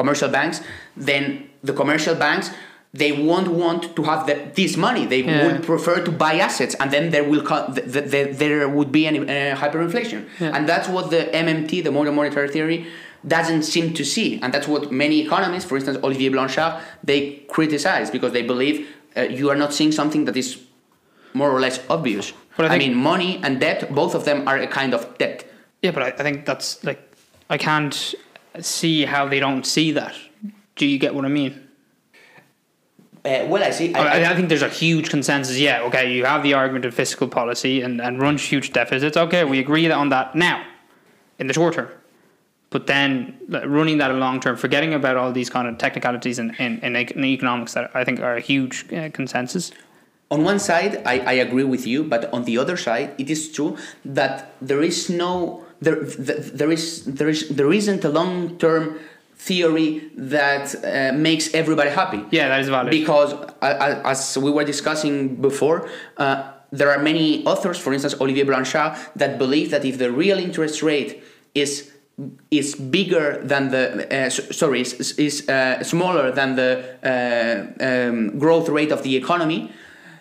commercial 0.00 0.28
banks, 0.38 0.56
then 0.96 1.22
the 1.68 1.72
commercial 1.72 2.14
banks 2.26 2.50
they 3.02 3.10
won't 3.28 3.48
want 3.48 3.82
to 3.96 4.02
have 4.10 4.20
the, 4.28 4.34
this 4.60 4.76
money. 4.86 5.04
They 5.12 5.22
Yeah. 5.22 5.44
would 5.44 5.58
prefer 5.70 5.96
to 6.08 6.12
buy 6.24 6.34
assets, 6.48 6.74
and 6.80 6.88
then 6.94 7.04
there 7.14 7.24
will 7.30 7.42
co- 7.50 7.66
th- 7.74 7.86
th- 7.94 8.08
th- 8.14 8.30
there 8.42 8.68
would 8.76 8.90
be 8.98 9.02
an 9.10 9.16
uh, 9.16 9.56
hyperinflation, 9.62 10.20
Yeah. 10.40 10.54
and 10.56 10.62
that's 10.70 10.88
what 10.94 11.04
the 11.14 11.22
MMT, 11.44 11.70
the 11.82 11.90
modern 11.98 12.14
monetary 12.14 12.48
theory, 12.56 12.78
doesn't 13.36 13.64
seem 13.74 13.86
to 13.98 14.04
see, 14.14 14.28
and 14.42 14.48
that's 14.54 14.68
what 14.72 14.82
many 14.92 15.16
economists, 15.26 15.64
for 15.68 15.74
instance 15.78 15.98
Olivier 16.06 16.28
Blanchard, 16.36 16.72
they 17.10 17.20
criticize 17.56 18.06
because 18.16 18.32
they 18.32 18.42
believe 18.52 18.76
uh, 19.16 19.22
you 19.38 19.46
are 19.52 19.58
not 19.64 19.70
seeing 19.78 19.92
something 20.00 20.22
that 20.28 20.36
is 20.36 20.48
more 21.40 21.50
or 21.50 21.58
less 21.66 21.76
obvious. 21.96 22.32
But 22.56 22.70
I 22.70 22.74
I, 22.74 22.78
mean, 22.78 22.94
money 22.94 23.40
and 23.42 23.60
debt, 23.60 23.92
both 23.92 24.14
of 24.14 24.24
them 24.24 24.46
are 24.46 24.56
a 24.56 24.66
kind 24.66 24.94
of 24.94 25.18
debt. 25.18 25.44
Yeah, 25.82 25.90
but 25.90 26.02
I, 26.02 26.06
I 26.08 26.22
think 26.22 26.46
that's 26.46 26.82
like 26.84 27.00
I 27.50 27.58
can't 27.58 28.14
see 28.60 29.04
how 29.04 29.28
they 29.28 29.40
don't 29.40 29.66
see 29.66 29.92
that. 29.92 30.14
Do 30.76 30.86
you 30.86 30.98
get 30.98 31.14
what 31.14 31.24
I 31.24 31.28
mean? 31.28 31.60
Uh, 33.24 33.46
well, 33.48 33.64
I 33.64 33.70
see. 33.70 33.94
I, 33.94 34.22
I, 34.22 34.30
I 34.32 34.36
think 34.36 34.50
there's 34.50 34.62
a 34.62 34.68
huge 34.68 35.08
consensus. 35.08 35.58
Yeah, 35.58 35.82
okay, 35.82 36.12
you 36.12 36.26
have 36.26 36.42
the 36.42 36.54
argument 36.54 36.84
of 36.84 36.94
fiscal 36.94 37.26
policy 37.26 37.80
and, 37.80 38.00
and 38.00 38.20
run 38.20 38.36
huge 38.36 38.72
deficits. 38.72 39.16
Okay, 39.16 39.44
we 39.44 39.58
agree 39.58 39.90
on 39.90 40.10
that 40.10 40.34
now, 40.34 40.64
in 41.38 41.46
the 41.46 41.54
short 41.54 41.74
term. 41.74 41.88
But 42.68 42.86
then 42.86 43.38
running 43.48 43.98
that 43.98 44.10
in 44.10 44.20
long 44.20 44.40
term, 44.40 44.56
forgetting 44.56 44.92
about 44.92 45.16
all 45.16 45.32
these 45.32 45.48
kind 45.48 45.68
of 45.68 45.78
technicalities 45.78 46.38
in, 46.38 46.54
in, 46.56 46.80
in 46.80 47.24
economics 47.24 47.72
that 47.74 47.90
I 47.94 48.04
think 48.04 48.20
are 48.20 48.36
a 48.36 48.40
huge 48.40 48.92
uh, 48.92 49.08
consensus. 49.10 49.70
On 50.34 50.42
one 50.42 50.58
side, 50.58 50.92
I, 51.06 51.14
I 51.20 51.34
agree 51.46 51.68
with 51.74 51.86
you, 51.86 52.04
but 52.04 52.22
on 52.36 52.42
the 52.44 52.58
other 52.58 52.76
side, 52.76 53.08
it 53.18 53.30
is 53.30 53.52
true 53.56 53.76
that 54.04 54.34
there 54.60 54.82
is 54.82 54.98
no 55.08 55.62
there 55.80 55.96
there 56.60 56.72
is 56.76 57.04
there 57.18 57.28
is 57.34 57.40
there 57.58 57.72
isn't 57.80 58.02
a 58.04 58.08
long 58.08 58.58
term 58.64 58.84
theory 59.36 60.10
that 60.16 60.66
uh, 60.74 61.12
makes 61.28 61.44
everybody 61.54 61.90
happy. 61.90 62.20
Yeah, 62.30 62.48
that 62.48 62.60
is 62.60 62.68
valid. 62.68 62.90
because 62.90 63.32
uh, 63.32 64.12
as 64.12 64.38
we 64.38 64.50
were 64.50 64.64
discussing 64.64 65.36
before 65.48 65.78
uh, 66.16 66.52
there 66.72 66.90
are 66.94 67.00
many 67.10 67.44
authors 67.50 67.78
for 67.84 67.92
instance 67.92 68.14
olivier 68.20 68.44
blanchard 68.50 68.92
that 69.20 69.38
believe 69.44 69.68
that 69.74 69.84
if 69.84 69.98
the 69.98 70.10
real 70.10 70.38
interest 70.38 70.82
rate 70.82 71.22
is 71.54 71.72
is 72.50 72.68
bigger 72.98 73.26
than 73.52 73.62
the 73.74 73.84
uh, 74.08 74.30
sorry 74.30 74.80
is, 74.80 75.18
is 75.18 75.34
uh, 75.48 75.82
smaller 75.82 76.26
than 76.38 76.50
the 76.62 76.70
uh, 77.12 77.84
um, 77.88 78.38
growth 78.38 78.68
rate 78.78 78.92
of 78.96 79.02
the 79.02 79.14
economy 79.22 79.60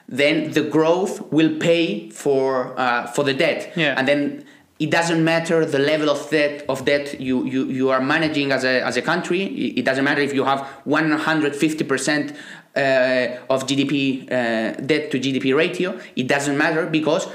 then 0.08 0.52
the 0.52 0.62
growth 0.62 1.22
will 1.32 1.58
pay 1.60 2.10
for 2.10 2.74
uh, 2.80 3.08
for 3.08 3.24
the 3.24 3.34
debt 3.34 3.72
Yeah. 3.76 3.96
and 3.98 4.08
then 4.08 4.44
it 4.80 4.90
doesn't 4.92 5.24
matter 5.24 5.66
the 5.66 5.80
level 5.80 6.10
of 6.10 6.30
debt 6.30 6.66
of 6.68 6.84
debt 6.84 7.20
you, 7.22 7.46
you, 7.46 7.66
you 7.70 7.90
are 7.90 8.02
managing 8.02 8.52
as 8.52 8.64
a, 8.66 8.82
as 8.86 8.98
a 8.98 9.02
country. 9.02 9.44
It 9.80 9.86
doesn't 9.86 10.04
matter 10.04 10.22
if 10.22 10.34
you 10.34 10.44
have 10.44 10.68
150% 10.86 12.36
uh, 12.76 13.38
of 13.50 13.66
GDP 13.68 14.24
uh, 14.32 14.74
debt 14.82 15.12
to 15.12 15.20
GDP 15.20 15.56
ratio. 15.56 16.00
It 16.16 16.28
doesn't 16.28 16.58
matter 16.58 16.86
because 16.88 17.28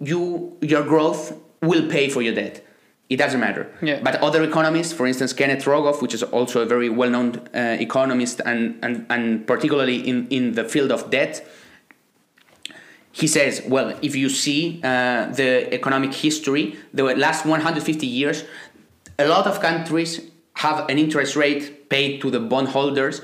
you 0.00 0.56
your 0.60 0.82
growth 0.82 1.36
will 1.62 1.88
pay 1.88 2.08
for 2.08 2.22
your 2.22 2.34
debt. 2.34 2.64
It 3.10 3.16
doesn't 3.16 3.40
matter. 3.40 3.70
Yeah. 3.82 4.00
But 4.02 4.16
other 4.22 4.42
economists, 4.42 4.92
for 4.94 5.06
instance, 5.06 5.32
Kenneth 5.34 5.64
Rogoff, 5.64 6.00
which 6.00 6.14
is 6.14 6.22
also 6.22 6.62
a 6.62 6.66
very 6.66 6.88
well-known 6.88 7.36
uh, 7.54 7.76
economist 7.78 8.40
and, 8.46 8.78
and, 8.82 9.04
and 9.10 9.46
particularly 9.46 9.96
in, 10.08 10.26
in 10.28 10.52
the 10.52 10.64
field 10.64 10.90
of 10.90 11.10
debt, 11.10 11.46
he 13.14 13.28
says, 13.28 13.62
well, 13.68 13.96
if 14.02 14.16
you 14.16 14.28
see 14.28 14.80
uh, 14.82 15.26
the 15.26 15.72
economic 15.72 16.12
history, 16.12 16.76
the 16.92 17.04
last 17.04 17.46
150 17.46 18.04
years, 18.04 18.42
a 19.20 19.28
lot 19.28 19.46
of 19.46 19.60
countries 19.60 20.20
have 20.54 20.88
an 20.90 20.98
interest 20.98 21.36
rate 21.36 21.88
paid 21.88 22.20
to 22.20 22.28
the 22.28 22.40
bondholders 22.40 23.20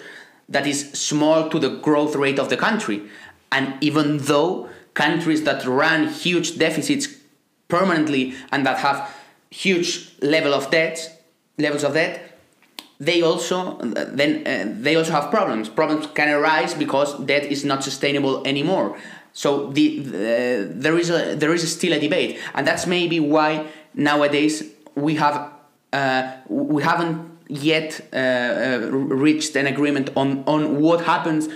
that 0.48 0.64
is 0.64 0.92
small 0.92 1.50
to 1.50 1.58
the 1.58 1.70
growth 1.70 2.14
rate 2.14 2.38
of 2.38 2.48
the 2.50 2.56
country. 2.56 3.02
And 3.50 3.74
even 3.82 4.18
though 4.18 4.68
countries 4.94 5.42
that 5.42 5.66
run 5.66 6.06
huge 6.06 6.56
deficits 6.56 7.08
permanently 7.66 8.34
and 8.52 8.64
that 8.66 8.78
have 8.78 9.12
huge 9.50 10.12
level 10.22 10.54
of 10.54 10.70
debt, 10.70 11.20
levels 11.58 11.82
of 11.82 11.94
debt, 11.94 12.38
they 13.00 13.22
also 13.22 13.78
then 13.80 14.46
uh, 14.46 14.72
they 14.82 14.94
also 14.94 15.10
have 15.10 15.30
problems. 15.30 15.68
Problems 15.68 16.06
can 16.14 16.28
arise 16.28 16.74
because 16.74 17.18
debt 17.24 17.44
is 17.44 17.64
not 17.64 17.82
sustainable 17.82 18.46
anymore. 18.46 18.96
So 19.32 19.70
the, 19.72 19.98
the 20.00 20.68
there 20.84 20.98
is 20.98 21.10
a 21.10 21.34
there 21.36 21.54
is 21.54 21.72
still 21.72 21.92
a 21.92 22.00
debate, 22.00 22.38
and 22.54 22.66
that's 22.66 22.86
maybe 22.86 23.20
why 23.20 23.66
nowadays 23.94 24.64
we 24.94 25.14
have 25.16 25.50
uh, 25.92 26.22
we 26.48 26.82
haven't 26.82 27.18
yet 27.48 28.00
uh, 28.12 28.16
uh, 28.16 28.78
reached 29.26 29.56
an 29.56 29.66
agreement 29.66 30.10
on 30.16 30.42
on 30.46 30.80
what 30.80 31.00
happens 31.04 31.48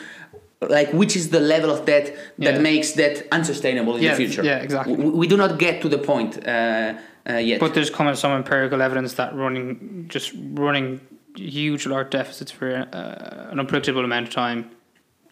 like 0.71 0.91
which 0.93 1.15
is 1.17 1.29
the 1.29 1.41
level 1.41 1.71
of 1.71 1.85
debt 1.85 2.07
that 2.39 2.55
Yeah. 2.55 2.61
makes 2.61 2.93
debt 2.93 3.27
unsustainable 3.33 3.97
in 3.97 4.03
Yeah, 4.03 4.11
the 4.11 4.17
future. 4.17 4.43
yeah, 4.45 4.63
exactly. 4.63 4.95
We, 4.97 5.11
we 5.11 5.27
do 5.27 5.37
not 5.37 5.59
get 5.59 5.83
to 5.83 5.89
the 5.89 5.99
point 5.99 6.39
uh, 6.47 6.95
uh, 7.29 7.35
yet. 7.37 7.61
But 7.61 7.75
there's 7.75 7.91
of 8.11 8.19
some 8.19 8.33
empirical 8.33 8.81
evidence 8.83 9.15
that 9.15 9.35
running 9.35 10.07
just 10.09 10.33
running 10.55 11.01
huge 11.37 11.87
large 11.87 12.11
deficits 12.11 12.51
for 12.51 12.69
uh, 12.71 13.53
an 13.53 13.59
unpredictable 13.61 14.05
amount 14.05 14.29
of 14.29 14.33
time 14.35 14.71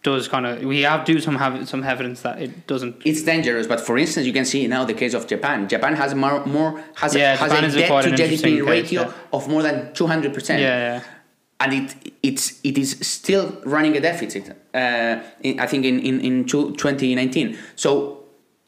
does 0.03 0.27
kind 0.27 0.45
of 0.45 0.61
we 0.63 0.81
have 0.81 1.05
do 1.05 1.19
some 1.19 1.35
have 1.37 1.67
some 1.67 1.83
evidence 1.83 2.21
that 2.21 2.41
it 2.41 2.67
doesn't. 2.67 3.01
it's 3.05 3.23
dangerous, 3.23 3.65
but 3.67 3.79
for 3.79 3.97
instance, 3.97 4.25
you 4.27 4.33
can 4.33 4.45
see 4.45 4.67
now 4.67 4.83
the 4.83 4.93
case 4.93 5.13
of 5.13 5.27
Japan. 5.27 5.67
Japan 5.67 5.95
has 5.95 6.13
more, 6.13 6.45
more 6.45 6.83
has, 6.95 7.15
Yeah, 7.15 7.35
has 7.37 7.51
Japan 7.51 7.63
a 7.63 7.67
is 7.67 7.75
a 7.75 7.79
debt 7.79 8.03
to 8.03 8.09
GDP 8.11 8.41
case, 8.43 8.61
ratio 8.61 9.01
yeah. 9.03 9.13
of 9.31 9.47
more 9.47 9.63
than 9.63 9.93
two 9.93 10.07
hundred 10.07 10.33
percent. 10.33 10.61
Yeah, 10.61 10.77
yeah. 10.87 11.03
and 11.61 11.73
it 11.73 12.13
it's 12.21 12.59
it 12.63 12.77
is 12.77 12.89
still 13.01 13.45
running 13.65 13.95
a 13.97 14.01
deficit. 14.01 14.45
Uh, 14.73 15.21
in, 15.41 15.59
I 15.59 15.67
think 15.67 15.85
in 15.85 15.99
in 15.99 16.19
in 16.21 16.45
two- 16.45 16.71
2019. 16.75 17.57
So. 17.75 18.19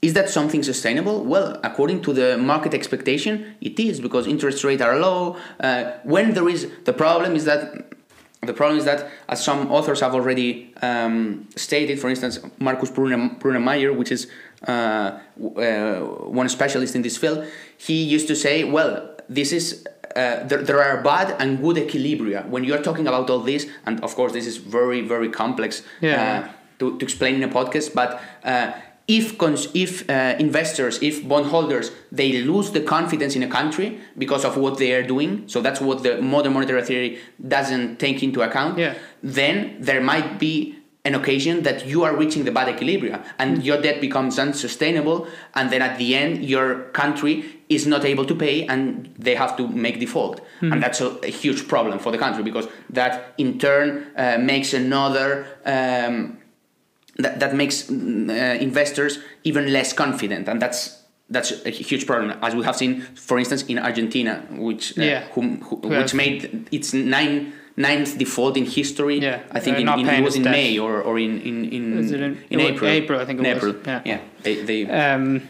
Is 0.02 0.14
that 0.14 0.30
something 0.30 0.62
sustainable? 0.62 1.24
Well, 1.24 1.60
according 1.64 2.04
to 2.04 2.14
the 2.14 2.38
market 2.38 2.76
expectation, 2.76 3.56
it 3.60 3.80
is 3.80 4.00
because 4.00 4.28
interest 4.28 4.64
rates 4.64 4.84
are 4.84 5.00
low. 5.00 5.36
Uh, 5.60 5.94
when 6.04 6.36
there 6.36 6.48
is 6.48 6.70
the 6.84 6.94
problem 6.94 7.36
is 7.36 7.46
that 7.46 7.95
the 8.48 8.54
problem 8.54 8.78
is 8.80 8.86
that, 8.86 9.10
as 9.28 9.44
some 9.44 9.72
authors 9.72 10.00
have 10.02 10.14
already 10.14 10.74
um, 10.82 11.48
stated, 11.56 12.00
for 12.00 12.10
instance, 12.10 12.40
Markus 12.60 12.90
Brunner, 12.92 13.30
Brunnermeier, 13.40 13.96
which 13.96 14.12
is 14.12 14.28
uh, 14.68 14.72
uh, 15.58 16.00
one 16.42 16.50
specialist 16.50 16.96
in 16.96 17.02
this 17.02 17.18
field, 17.18 17.46
he 17.78 18.04
used 18.04 18.28
to 18.28 18.36
say, 18.36 18.64
well, 18.64 19.16
this 19.30 19.52
is. 19.52 19.86
Uh, 20.16 20.46
there, 20.48 20.62
there 20.64 20.82
are 20.82 21.02
bad 21.04 21.36
and 21.42 21.62
good 21.62 21.76
equilibria. 21.76 22.48
When 22.48 22.64
you 22.64 22.74
are 22.74 22.82
talking 22.82 23.06
about 23.06 23.30
all 23.30 23.40
this, 23.40 23.68
and 23.86 24.02
of 24.02 24.16
course, 24.16 24.32
this 24.32 24.48
is 24.48 24.56
very, 24.56 25.02
very 25.02 25.28
complex 25.30 25.82
Yeah. 26.00 26.46
uh, 26.48 26.52
to, 26.80 26.98
to 26.98 27.04
explain 27.04 27.36
in 27.36 27.44
a 27.44 27.50
podcast, 27.50 27.94
but 27.94 28.22
uh, 28.46 28.72
if 29.08 29.38
cons- 29.38 29.68
if 29.74 30.10
uh, 30.10 30.36
investors, 30.40 31.00
if 31.02 31.28
bondholders, 31.28 31.92
they 32.12 32.42
lose 32.42 32.72
the 32.72 32.82
confidence 32.82 33.36
in 33.36 33.44
a 33.44 33.48
country 33.48 34.00
because 34.18 34.44
of 34.44 34.58
what 34.58 34.78
they 34.78 34.94
are 34.94 35.04
doing, 35.04 35.44
so 35.48 35.62
that's 35.62 35.80
what 35.80 36.04
the 36.04 36.22
modern 36.22 36.54
monetary 36.54 36.84
theory 36.84 37.20
doesn't 37.48 38.00
take 38.00 38.24
into 38.24 38.42
account. 38.42 38.78
Yeah. 38.80 38.96
Then 39.22 39.78
there 39.80 40.02
might 40.02 40.40
be 40.40 40.76
an 41.06 41.14
occasion 41.14 41.62
that 41.62 41.86
you 41.86 42.04
are 42.04 42.16
reaching 42.16 42.46
the 42.46 42.52
bad 42.52 42.68
equilibrium 42.68 43.22
and 43.38 43.64
your 43.64 43.80
debt 43.80 44.02
becomes 44.02 44.40
unsustainable 44.40 45.28
and 45.54 45.70
then 45.72 45.84
at 45.84 46.00
the 46.00 46.16
end 46.16 46.44
your 46.44 46.86
country 46.94 47.46
is 47.70 47.86
not 47.86 48.04
able 48.04 48.26
to 48.26 48.34
pay 48.34 48.66
and 48.66 49.14
they 49.18 49.36
have 49.36 49.56
to 49.56 49.68
make 49.68 50.00
default 50.00 50.42
and 50.62 50.82
that's 50.82 51.02
a, 51.02 51.10
a 51.24 51.28
huge 51.28 51.68
problem 51.68 52.00
for 52.00 52.12
the 52.12 52.18
country 52.18 52.42
because 52.42 52.68
that 52.90 53.36
in 53.38 53.60
turn 53.60 54.08
uh, 54.18 54.40
makes 54.40 54.74
another 54.74 55.46
um, 55.66 56.40
that, 57.18 57.40
that 57.40 57.56
makes 57.56 57.84
mm, 57.84 58.30
uh, 58.30 58.58
investors 58.62 59.20
even 59.44 59.72
less 59.72 59.94
confident 59.94 60.48
and 60.50 60.62
that's 60.62 61.02
that's 61.30 61.52
a 61.66 61.70
huge 61.72 62.06
problem 62.06 62.38
as 62.42 62.54
we 62.54 62.64
have 62.64 62.76
seen 62.76 63.02
for 63.16 63.40
instance 63.40 63.64
in 63.64 63.80
argentina 63.80 64.34
which 64.52 64.98
uh, 64.98 65.02
Yeah. 65.04 65.24
whom- 65.34 65.62
who, 65.62 65.82
Yeah. 65.84 66.00
which 66.02 66.14
made 66.14 66.68
its 66.72 66.94
nine 66.94 67.54
ninth 67.78 68.18
default 68.18 68.58
in 68.58 68.66
history 68.66 69.20
Yeah. 69.20 69.40
i 69.52 69.60
think 69.60 69.78
Uh, 69.78 69.82
in, 69.82 69.88
in, 70.00 70.08
it 70.10 70.24
was 70.24 70.36
in 70.36 70.44
may 70.44 70.78
or, 70.78 71.02
or 71.02 71.18
in 71.20 71.42
in 71.42 71.56
in, 71.78 71.84
in- 72.14 72.38
in 72.50 72.60
april 72.60 72.90
April, 72.90 73.20
I 73.22 73.26
think 73.26 73.40
it 73.40 73.44
was, 73.44 73.58
april 73.58 73.74
yeah. 74.06 74.20
they, 74.44 74.56
they 74.70 74.80
Um, 74.86 75.42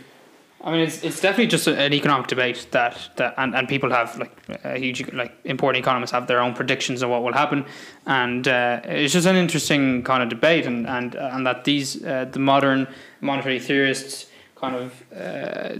I 0.66 0.72
mean, 0.72 0.82
it's, 0.82 1.04
it's 1.04 1.22
definitely 1.22 1.46
just 1.46 1.68
an 1.68 1.94
economic 1.94 2.26
debate 2.26 2.66
that, 2.72 2.98
that 3.18 3.36
and, 3.38 3.56
and 3.56 3.68
people 3.70 3.92
have 3.92 4.18
like 4.18 4.36
a 4.64 4.80
huge 4.80 5.14
like 5.14 5.32
important 5.44 5.84
economists 5.84 6.12
have 6.12 6.26
their 6.26 6.42
own 6.42 6.56
predictions 6.56 7.04
of 7.04 7.12
what 7.12 7.22
will 7.22 7.34
happen, 7.34 7.66
and 8.08 8.48
uh, 8.48 8.82
it's 8.84 9.14
just 9.14 9.28
an 9.28 9.36
interesting 9.36 10.02
kind 10.02 10.24
of 10.24 10.30
debate, 10.30 10.66
and 10.66 10.88
and 10.88 11.14
and 11.14 11.46
that 11.46 11.66
these 11.66 12.04
uh, 12.04 12.26
the 12.32 12.40
modern 12.40 12.88
monetary 13.22 13.60
theorists 13.60 14.26
kind 14.56 14.76
of 14.76 15.04
uh, 15.16 15.78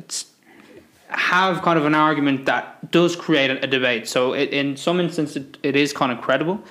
have 1.08 1.64
kind 1.64 1.80
of 1.80 1.86
an 1.86 1.96
argument 1.96 2.46
that 2.46 2.92
does 2.92 3.16
create 3.16 3.50
a, 3.50 3.68
debate. 3.68 4.08
So 4.08 4.34
it, 4.34 4.50
in 4.50 4.78
some 4.78 5.00
instances, 5.00 5.38
it, 5.38 5.58
it 5.64 5.76
is 5.76 5.94
kind 5.94 6.12
of 6.12 6.22
credible. 6.22 6.64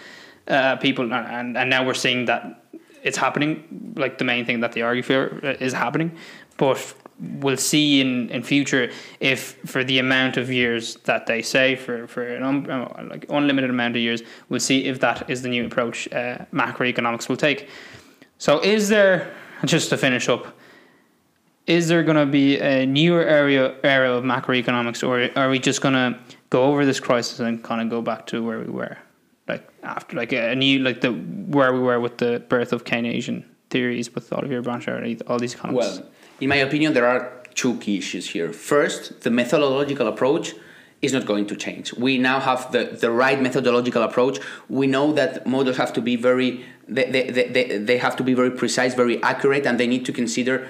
Uh, 0.47 0.77
people 0.77 1.13
and 1.13 1.57
and 1.57 1.69
now 1.69 1.85
we're 1.85 1.95
seeing 1.95 2.27
that 2.27 2.63
it's 3.03 3.17
happening. 3.17 3.95
Like 3.97 4.19
the 4.19 4.25
main 4.25 4.45
thing 4.47 4.61
that 4.61 4.71
they 4.71 4.83
argue 4.83 5.03
for 5.03 5.41
is 5.41 5.73
happening, 5.73 6.17
but 6.59 6.95
we'll 7.41 7.57
see 7.57 8.01
in, 8.01 8.31
in 8.31 8.43
future 8.43 8.91
if 9.21 9.57
for 9.67 9.85
the 9.85 9.99
amount 9.99 10.37
of 10.37 10.51
years 10.51 10.97
that 11.05 11.27
they 11.27 11.43
say 11.43 11.77
for 11.77 12.07
for 12.07 12.23
an 12.23 12.43
un, 12.43 12.71
uh, 12.71 13.07
like 13.11 13.27
unlimited 13.29 13.71
amount 13.71 13.97
of 13.97 14.03
years, 14.03 14.23
we'll 14.49 14.61
see 14.61 14.85
if 14.85 15.01
that 15.01 15.29
is 15.29 15.43
the 15.43 15.49
new 15.49 15.67
approach 15.67 16.11
uh, 16.13 16.39
macroeconomics 16.53 17.29
will 17.29 17.37
take. 17.37 17.69
So 18.39 18.61
is 18.61 18.89
there 18.89 19.33
just 19.65 19.91
to 19.91 19.97
finish 19.97 20.29
up? 20.29 20.47
is 21.67 21.89
there 21.89 22.03
going 22.03 22.17
to 22.17 22.27
be 22.27 22.59
a 22.59 22.87
newer 22.87 23.23
area 23.23 23.75
area 23.83 24.13
of 24.13 24.25
macroeconomics, 24.25 25.07
or 25.07 25.31
are 25.39 25.49
we 25.49 25.59
just 25.59 25.81
going 25.81 25.95
to 25.95 26.19
go 26.51 26.65
over 26.65 26.85
this 26.85 27.01
crisis 27.01 27.41
and 27.41 27.63
kind 27.63 27.81
of 27.81 27.89
go 27.89 28.03
back 28.03 28.27
to 28.27 28.45
where 28.45 28.59
we 28.59 28.71
were, 28.71 28.99
like 29.49 29.67
after 29.83 30.17
like 30.17 30.33
a 30.33 30.55
new 30.55 30.81
like 30.81 31.01
the 31.01 31.13
where 31.13 31.73
we 31.73 31.81
were 31.81 32.01
with 32.01 32.19
the 32.19 32.45
birth 32.49 32.73
of 32.73 32.85
Keynesian 32.85 33.45
theories 33.71 34.15
with 34.15 34.33
Olivier 34.33 34.61
Blanchard, 34.61 35.23
all 35.27 35.39
these 35.39 35.55
economists? 35.55 36.01
Well, 36.01 36.09
in 36.41 36.49
my 36.49 36.57
opinion, 36.57 36.95
there 36.95 37.07
are 37.07 37.33
two 37.55 37.77
key 37.79 37.99
issues 37.99 38.31
here. 38.31 38.53
First, 38.53 39.23
the 39.23 39.31
methodological 39.31 40.07
approach 40.09 40.55
is 41.03 41.13
not 41.13 41.27
going 41.27 41.47
to 41.47 41.57
change. 41.57 41.93
We 41.95 42.19
now 42.19 42.41
have 42.41 42.73
the, 42.73 42.85
the 42.85 43.11
right 43.11 43.41
methodological 43.41 44.03
approach. 44.03 44.39
We 44.69 44.87
know 44.87 45.13
that 45.13 45.47
models 45.47 45.77
have 45.77 45.93
to 45.95 46.01
be 46.01 46.17
very 46.17 46.65
they, 46.87 47.11
they, 47.11 47.49
they, 47.49 47.79
they, 47.79 47.99
have 47.99 48.15
to 48.17 48.23
be 48.23 48.35
very 48.35 48.51
precise, 48.51 48.95
very 48.95 49.23
accurate, 49.23 49.67
and 49.67 49.81
they 49.81 49.87
need 49.87 50.05
to 50.05 50.13
consider 50.13 50.69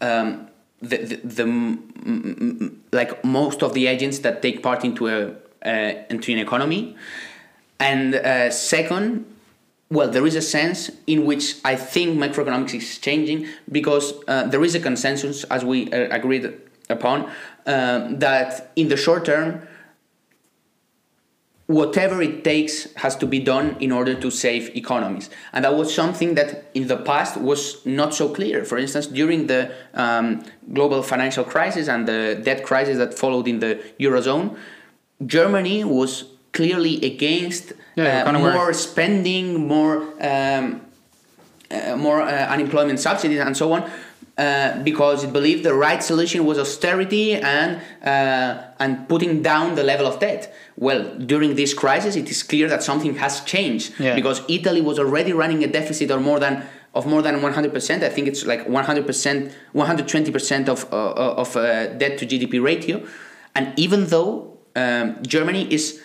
um, 0.00 0.48
the, 0.80 0.96
the, 0.96 1.16
the 1.16 2.72
like 2.92 3.22
most 3.24 3.62
of 3.62 3.74
the 3.74 3.86
agents 3.86 4.20
that 4.20 4.40
take 4.40 4.62
part 4.62 4.84
into 4.84 5.08
a 5.08 5.34
uh, 5.64 5.92
into 6.08 6.32
an 6.32 6.38
economy. 6.38 6.96
And 7.78 8.14
uh, 8.14 8.50
second, 8.50 9.26
well, 9.90 10.08
there 10.08 10.26
is 10.26 10.36
a 10.36 10.42
sense 10.42 10.90
in 11.06 11.26
which 11.26 11.56
I 11.64 11.74
think 11.74 12.16
macroeconomics 12.16 12.74
is 12.74 12.98
changing 12.98 13.48
because 13.70 14.14
uh, 14.28 14.46
there 14.46 14.62
is 14.62 14.74
a 14.76 14.80
consensus, 14.80 15.42
as 15.44 15.64
we 15.64 15.90
uh, 15.92 16.14
agreed 16.14 16.54
upon, 16.88 17.30
uh, 17.66 18.08
that 18.12 18.70
in 18.76 18.88
the 18.88 18.96
short 18.96 19.24
term, 19.24 19.66
whatever 21.66 22.22
it 22.22 22.44
takes 22.44 22.92
has 22.94 23.16
to 23.16 23.26
be 23.26 23.40
done 23.40 23.76
in 23.80 23.90
order 23.90 24.14
to 24.14 24.30
save 24.30 24.74
economies. 24.76 25.28
And 25.52 25.64
that 25.64 25.74
was 25.74 25.92
something 25.92 26.34
that 26.34 26.70
in 26.74 26.86
the 26.86 26.96
past 26.96 27.36
was 27.36 27.84
not 27.84 28.14
so 28.14 28.28
clear. 28.28 28.64
For 28.64 28.78
instance, 28.78 29.06
during 29.08 29.48
the 29.48 29.72
um, 29.94 30.44
global 30.72 31.02
financial 31.02 31.44
crisis 31.44 31.88
and 31.88 32.06
the 32.06 32.40
debt 32.44 32.64
crisis 32.64 32.98
that 32.98 33.14
followed 33.14 33.48
in 33.48 33.58
the 33.58 33.80
Eurozone, 33.98 34.56
Germany 35.26 35.84
was 35.84 36.24
clearly 36.52 36.94
against 37.04 37.72
Yeah, 37.96 38.04
uh, 38.04 38.24
kind 38.24 38.36
of 38.36 38.42
were. 38.42 38.52
more 38.52 38.72
spending, 38.72 39.66
more 39.68 39.96
um, 40.20 40.80
uh, 41.70 41.96
more 41.96 42.20
uh, 42.22 42.52
unemployment 42.54 42.98
subsidies, 42.98 43.40
and 43.40 43.56
so 43.56 43.72
on, 43.72 43.82
uh, 44.38 44.82
because 44.82 45.22
it 45.24 45.32
believed 45.32 45.62
the 45.64 45.74
right 45.74 46.02
solution 46.02 46.44
was 46.44 46.58
austerity 46.58 47.34
and 47.34 47.70
uh, 48.04 48.62
and 48.82 49.08
putting 49.08 49.42
down 49.42 49.74
the 49.76 49.84
level 49.84 50.06
of 50.06 50.18
debt. 50.18 50.52
Well, 50.76 51.00
during 51.18 51.54
this 51.56 51.72
crisis, 51.74 52.16
it 52.16 52.28
is 52.30 52.42
clear 52.42 52.68
that 52.68 52.82
something 52.82 53.14
has 53.16 53.42
changed 53.42 53.92
Yeah. 54.00 54.14
because 54.14 54.42
Italy 54.48 54.80
was 54.80 54.98
already 54.98 55.32
running 55.32 55.62
a 55.62 55.68
deficit 55.68 56.10
of 56.10 56.20
more 56.22 56.40
than 56.40 56.62
of 56.94 57.06
more 57.06 57.22
than 57.22 57.34
100%. 57.40 58.02
I 58.02 58.08
think 58.08 58.26
it's 58.26 58.44
like 58.44 58.66
100%, 58.66 59.52
120% 59.74 60.68
of 60.68 60.92
uh, 60.92 61.42
of 61.42 61.56
uh, 61.56 61.62
debt 61.98 62.18
to 62.18 62.26
GDP 62.26 62.60
ratio, 62.62 63.02
and 63.54 63.72
even 63.78 64.06
though 64.06 64.58
um, 64.74 65.06
Germany 65.22 65.62
is 65.72 66.00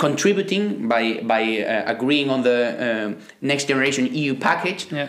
contributing 0.00 0.88
by 0.88 1.20
by 1.22 1.42
uh, 1.60 1.94
agreeing 1.94 2.28
on 2.30 2.40
the 2.42 2.58
um 2.86 3.16
next 3.40 3.64
generation 3.68 4.04
EU 4.22 4.34
package 4.34 4.82
yeah, 4.90 5.08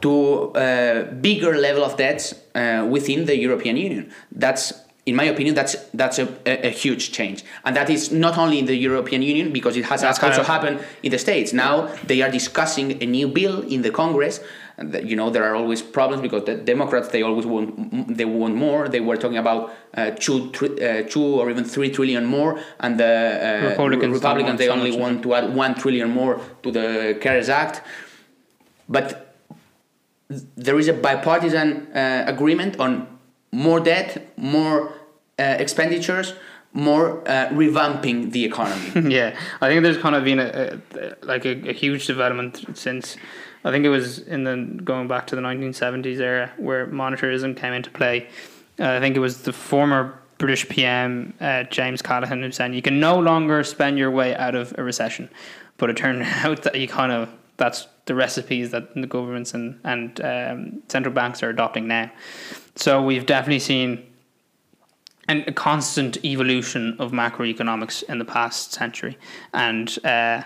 to 0.00 0.52
uh, 0.54 1.02
bigger 1.20 1.52
level 1.66 1.82
of 1.84 1.96
debts 1.96 2.34
uh, 2.54 2.86
within 2.88 3.26
the 3.26 3.36
European 3.36 3.76
Union. 3.76 4.04
That's 4.30 4.72
in 5.06 5.14
my 5.14 5.24
opinion, 5.24 5.54
that's 5.54 5.76
that's 5.94 6.18
a, 6.18 6.26
a, 6.44 6.66
a 6.66 6.70
huge 6.70 7.12
change, 7.12 7.44
and 7.64 7.76
that 7.76 7.88
is 7.88 8.10
not 8.10 8.36
only 8.36 8.58
in 8.58 8.66
the 8.66 8.74
European 8.74 9.22
Union 9.22 9.52
because 9.52 9.76
it 9.76 9.84
has 9.84 10.00
That's 10.02 10.22
also 10.22 10.42
happened 10.42 10.80
in 11.02 11.10
the 11.12 11.18
states. 11.18 11.52
Now 11.52 11.86
they 12.04 12.22
are 12.22 12.30
discussing 12.30 13.00
a 13.02 13.06
new 13.06 13.28
bill 13.28 13.62
in 13.62 13.82
the 13.82 13.90
Congress. 13.90 14.40
And 14.78 14.92
that, 14.92 15.06
you 15.06 15.16
know 15.16 15.30
there 15.30 15.44
are 15.44 15.54
always 15.54 15.80
problems 15.80 16.20
because 16.20 16.44
the 16.44 16.54
Democrats 16.54 17.08
they 17.08 17.22
always 17.22 17.46
want 17.46 18.16
they 18.16 18.26
want 18.26 18.54
more. 18.54 18.88
They 18.88 19.00
were 19.00 19.16
talking 19.16 19.38
about 19.38 19.72
uh, 19.94 20.10
two 20.10 20.50
tr- 20.50 20.76
uh, 20.82 21.02
two 21.08 21.24
or 21.24 21.50
even 21.50 21.64
three 21.64 21.90
trillion 21.90 22.26
more, 22.26 22.60
and 22.80 23.00
the 23.00 23.04
uh, 23.64 23.68
Republicans 23.70 24.12
Republicans 24.12 24.58
they 24.58 24.68
only 24.68 24.94
want 24.94 25.22
to 25.22 25.34
add 25.34 25.54
one 25.54 25.74
trillion 25.74 26.10
more 26.10 26.40
to 26.62 26.70
the 26.70 27.18
CARES 27.22 27.48
Act. 27.48 27.80
But 28.88 29.34
there 30.28 30.78
is 30.78 30.88
a 30.88 30.92
bipartisan 30.92 31.86
uh, 31.94 32.24
agreement 32.26 32.78
on 32.78 33.18
more 33.52 33.80
debt, 33.80 34.32
more 34.36 34.92
uh, 35.38 35.42
expenditures, 35.58 36.34
more 36.72 37.26
uh, 37.26 37.48
revamping 37.48 38.32
the 38.32 38.44
economy. 38.44 39.10
yeah. 39.14 39.38
I 39.60 39.68
think 39.68 39.82
there's 39.82 39.98
kind 39.98 40.14
of 40.14 40.24
been 40.24 40.40
a, 40.40 40.80
a 40.94 41.16
like 41.22 41.44
a, 41.44 41.70
a 41.70 41.72
huge 41.72 42.06
development 42.06 42.64
since 42.74 43.16
I 43.66 43.72
think 43.72 43.84
it 43.84 43.88
was 43.88 44.20
in 44.20 44.44
the 44.44 44.80
going 44.84 45.08
back 45.08 45.26
to 45.26 45.36
the 45.36 45.42
1970s 45.42 46.20
era 46.20 46.52
where 46.56 46.86
monetarism 46.86 47.56
came 47.56 47.72
into 47.72 47.90
play. 47.90 48.28
Uh, 48.78 48.90
I 48.90 49.00
think 49.00 49.16
it 49.16 49.20
was 49.20 49.42
the 49.42 49.52
former 49.52 50.20
British 50.38 50.68
PM 50.68 51.34
uh, 51.40 51.64
James 51.64 52.00
Callaghan 52.00 52.42
who 52.42 52.52
said 52.52 52.74
you 52.76 52.82
can 52.82 53.00
no 53.00 53.18
longer 53.18 53.64
spend 53.64 53.98
your 53.98 54.12
way 54.12 54.36
out 54.36 54.54
of 54.54 54.72
a 54.78 54.84
recession, 54.84 55.28
but 55.78 55.90
it 55.90 55.96
turned 55.96 56.22
out 56.44 56.62
that 56.62 56.76
you 56.76 56.86
kind 56.86 57.10
of 57.10 57.28
that's 57.56 57.88
the 58.04 58.14
recipes 58.14 58.70
that 58.70 58.94
the 58.94 59.06
governments 59.06 59.52
and 59.52 59.80
and 59.82 60.20
um, 60.20 60.82
central 60.88 61.12
banks 61.12 61.42
are 61.42 61.50
adopting 61.50 61.88
now. 61.88 62.08
So 62.76 63.02
we've 63.02 63.26
definitely 63.26 63.58
seen 63.58 64.06
an, 65.26 65.42
a 65.48 65.52
constant 65.52 66.24
evolution 66.24 66.94
of 67.00 67.10
macroeconomics 67.10 68.04
in 68.04 68.20
the 68.20 68.24
past 68.24 68.74
century, 68.74 69.18
and. 69.52 69.98
Uh, 70.04 70.44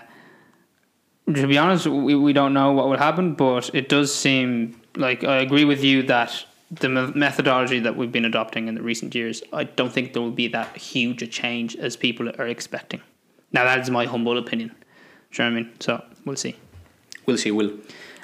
to 1.27 1.47
be 1.47 1.57
honest, 1.57 1.87
we, 1.87 2.15
we 2.15 2.33
don't 2.33 2.53
know 2.53 2.71
what 2.71 2.89
will 2.89 2.97
happen, 2.97 3.33
but 3.33 3.69
it 3.73 3.89
does 3.89 4.13
seem 4.13 4.79
like 4.95 5.23
I 5.23 5.37
agree 5.37 5.65
with 5.65 5.83
you 5.83 6.03
that 6.03 6.45
the 6.71 6.89
methodology 6.89 7.79
that 7.79 7.95
we've 7.97 8.11
been 8.11 8.25
adopting 8.25 8.67
in 8.67 8.75
the 8.75 8.81
recent 8.81 9.13
years, 9.13 9.43
I 9.51 9.65
don't 9.65 9.91
think 9.91 10.13
there 10.13 10.21
will 10.21 10.31
be 10.31 10.47
that 10.49 10.75
huge 10.77 11.21
a 11.21 11.27
change 11.27 11.75
as 11.75 11.95
people 11.97 12.29
are 12.29 12.47
expecting. 12.47 13.01
Now, 13.51 13.65
that 13.65 13.79
is 13.79 13.89
my 13.89 14.05
humble 14.05 14.37
opinion. 14.37 14.69
Do 15.31 15.43
you 15.43 15.49
know 15.49 15.55
what 15.55 15.59
I 15.59 15.63
mean? 15.63 15.73
So 15.79 16.03
we'll 16.25 16.35
see. 16.37 16.55
We'll 17.25 17.37
see. 17.37 17.51
Will. 17.51 17.71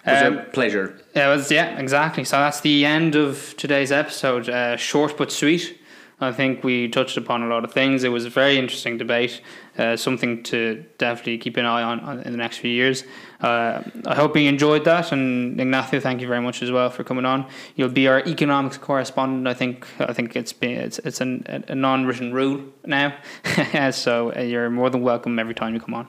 It 0.06 0.12
was 0.12 0.22
Um, 0.24 0.38
a 0.38 0.44
pleasure. 0.46 0.98
Yeah, 1.14 1.36
was, 1.36 1.52
yeah, 1.52 1.78
exactly. 1.78 2.24
So 2.24 2.38
that's 2.38 2.62
the 2.62 2.86
end 2.86 3.16
of 3.16 3.54
today's 3.58 3.92
episode. 3.92 4.50
Uh, 4.50 4.78
short 4.78 5.18
but 5.18 5.32
sweet. 5.32 5.78
I 6.20 6.32
think 6.32 6.64
we 6.64 6.88
touched 6.88 7.16
upon 7.16 7.44
a 7.44 7.48
lot 7.48 7.64
of 7.64 7.72
things. 7.72 8.04
It 8.04 8.10
was 8.10 8.26
a 8.26 8.30
very 8.30 8.58
interesting 8.58 8.98
debate, 8.98 9.40
uh, 9.78 9.96
something 9.96 10.42
to 10.44 10.84
definitely 10.98 11.38
keep 11.38 11.58
an 11.58 11.66
eye 11.66 11.84
on, 11.84 12.00
on 12.00 12.22
in 12.22 12.32
the 12.32 12.38
next 12.40 12.58
few 12.58 12.72
years. 12.72 13.04
Uh, 13.40 13.84
I 14.06 14.16
hope 14.16 14.36
you 14.36 14.50
enjoyed 14.50 14.84
that, 14.86 15.12
and 15.12 15.62
Ignacio, 15.62 16.00
thank 16.00 16.22
you 16.22 16.28
very 16.28 16.42
much 16.42 16.64
as 16.64 16.72
well 16.72 16.90
for 16.90 17.04
coming 17.04 17.26
on. 17.26 17.46
You'll 17.76 17.90
be 17.90 18.08
our 18.08 18.22
economics 18.26 18.80
correspondent. 18.80 19.48
I 19.48 19.54
think 19.54 19.86
I 20.00 20.12
think 20.12 20.36
it's 20.36 20.54
been 20.54 20.80
it's 20.80 20.98
it's 21.00 21.22
an, 21.22 21.44
a 21.68 21.76
non-written 21.76 22.34
rule 22.34 22.64
now, 22.84 23.14
so 23.92 24.34
uh, 24.36 24.42
you're 24.42 24.72
more 24.72 24.90
than 24.90 25.02
welcome 25.02 25.38
every 25.38 25.54
time 25.54 25.76
you 25.76 25.80
come 25.80 25.94
on. 25.94 26.08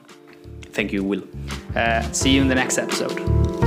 Thank 0.71 0.91
you, 0.91 1.03
Will. 1.03 1.23
Uh, 1.75 2.01
see 2.11 2.31
you 2.31 2.41
in 2.41 2.47
the 2.47 2.55
next 2.55 2.79
episode. 2.79 3.58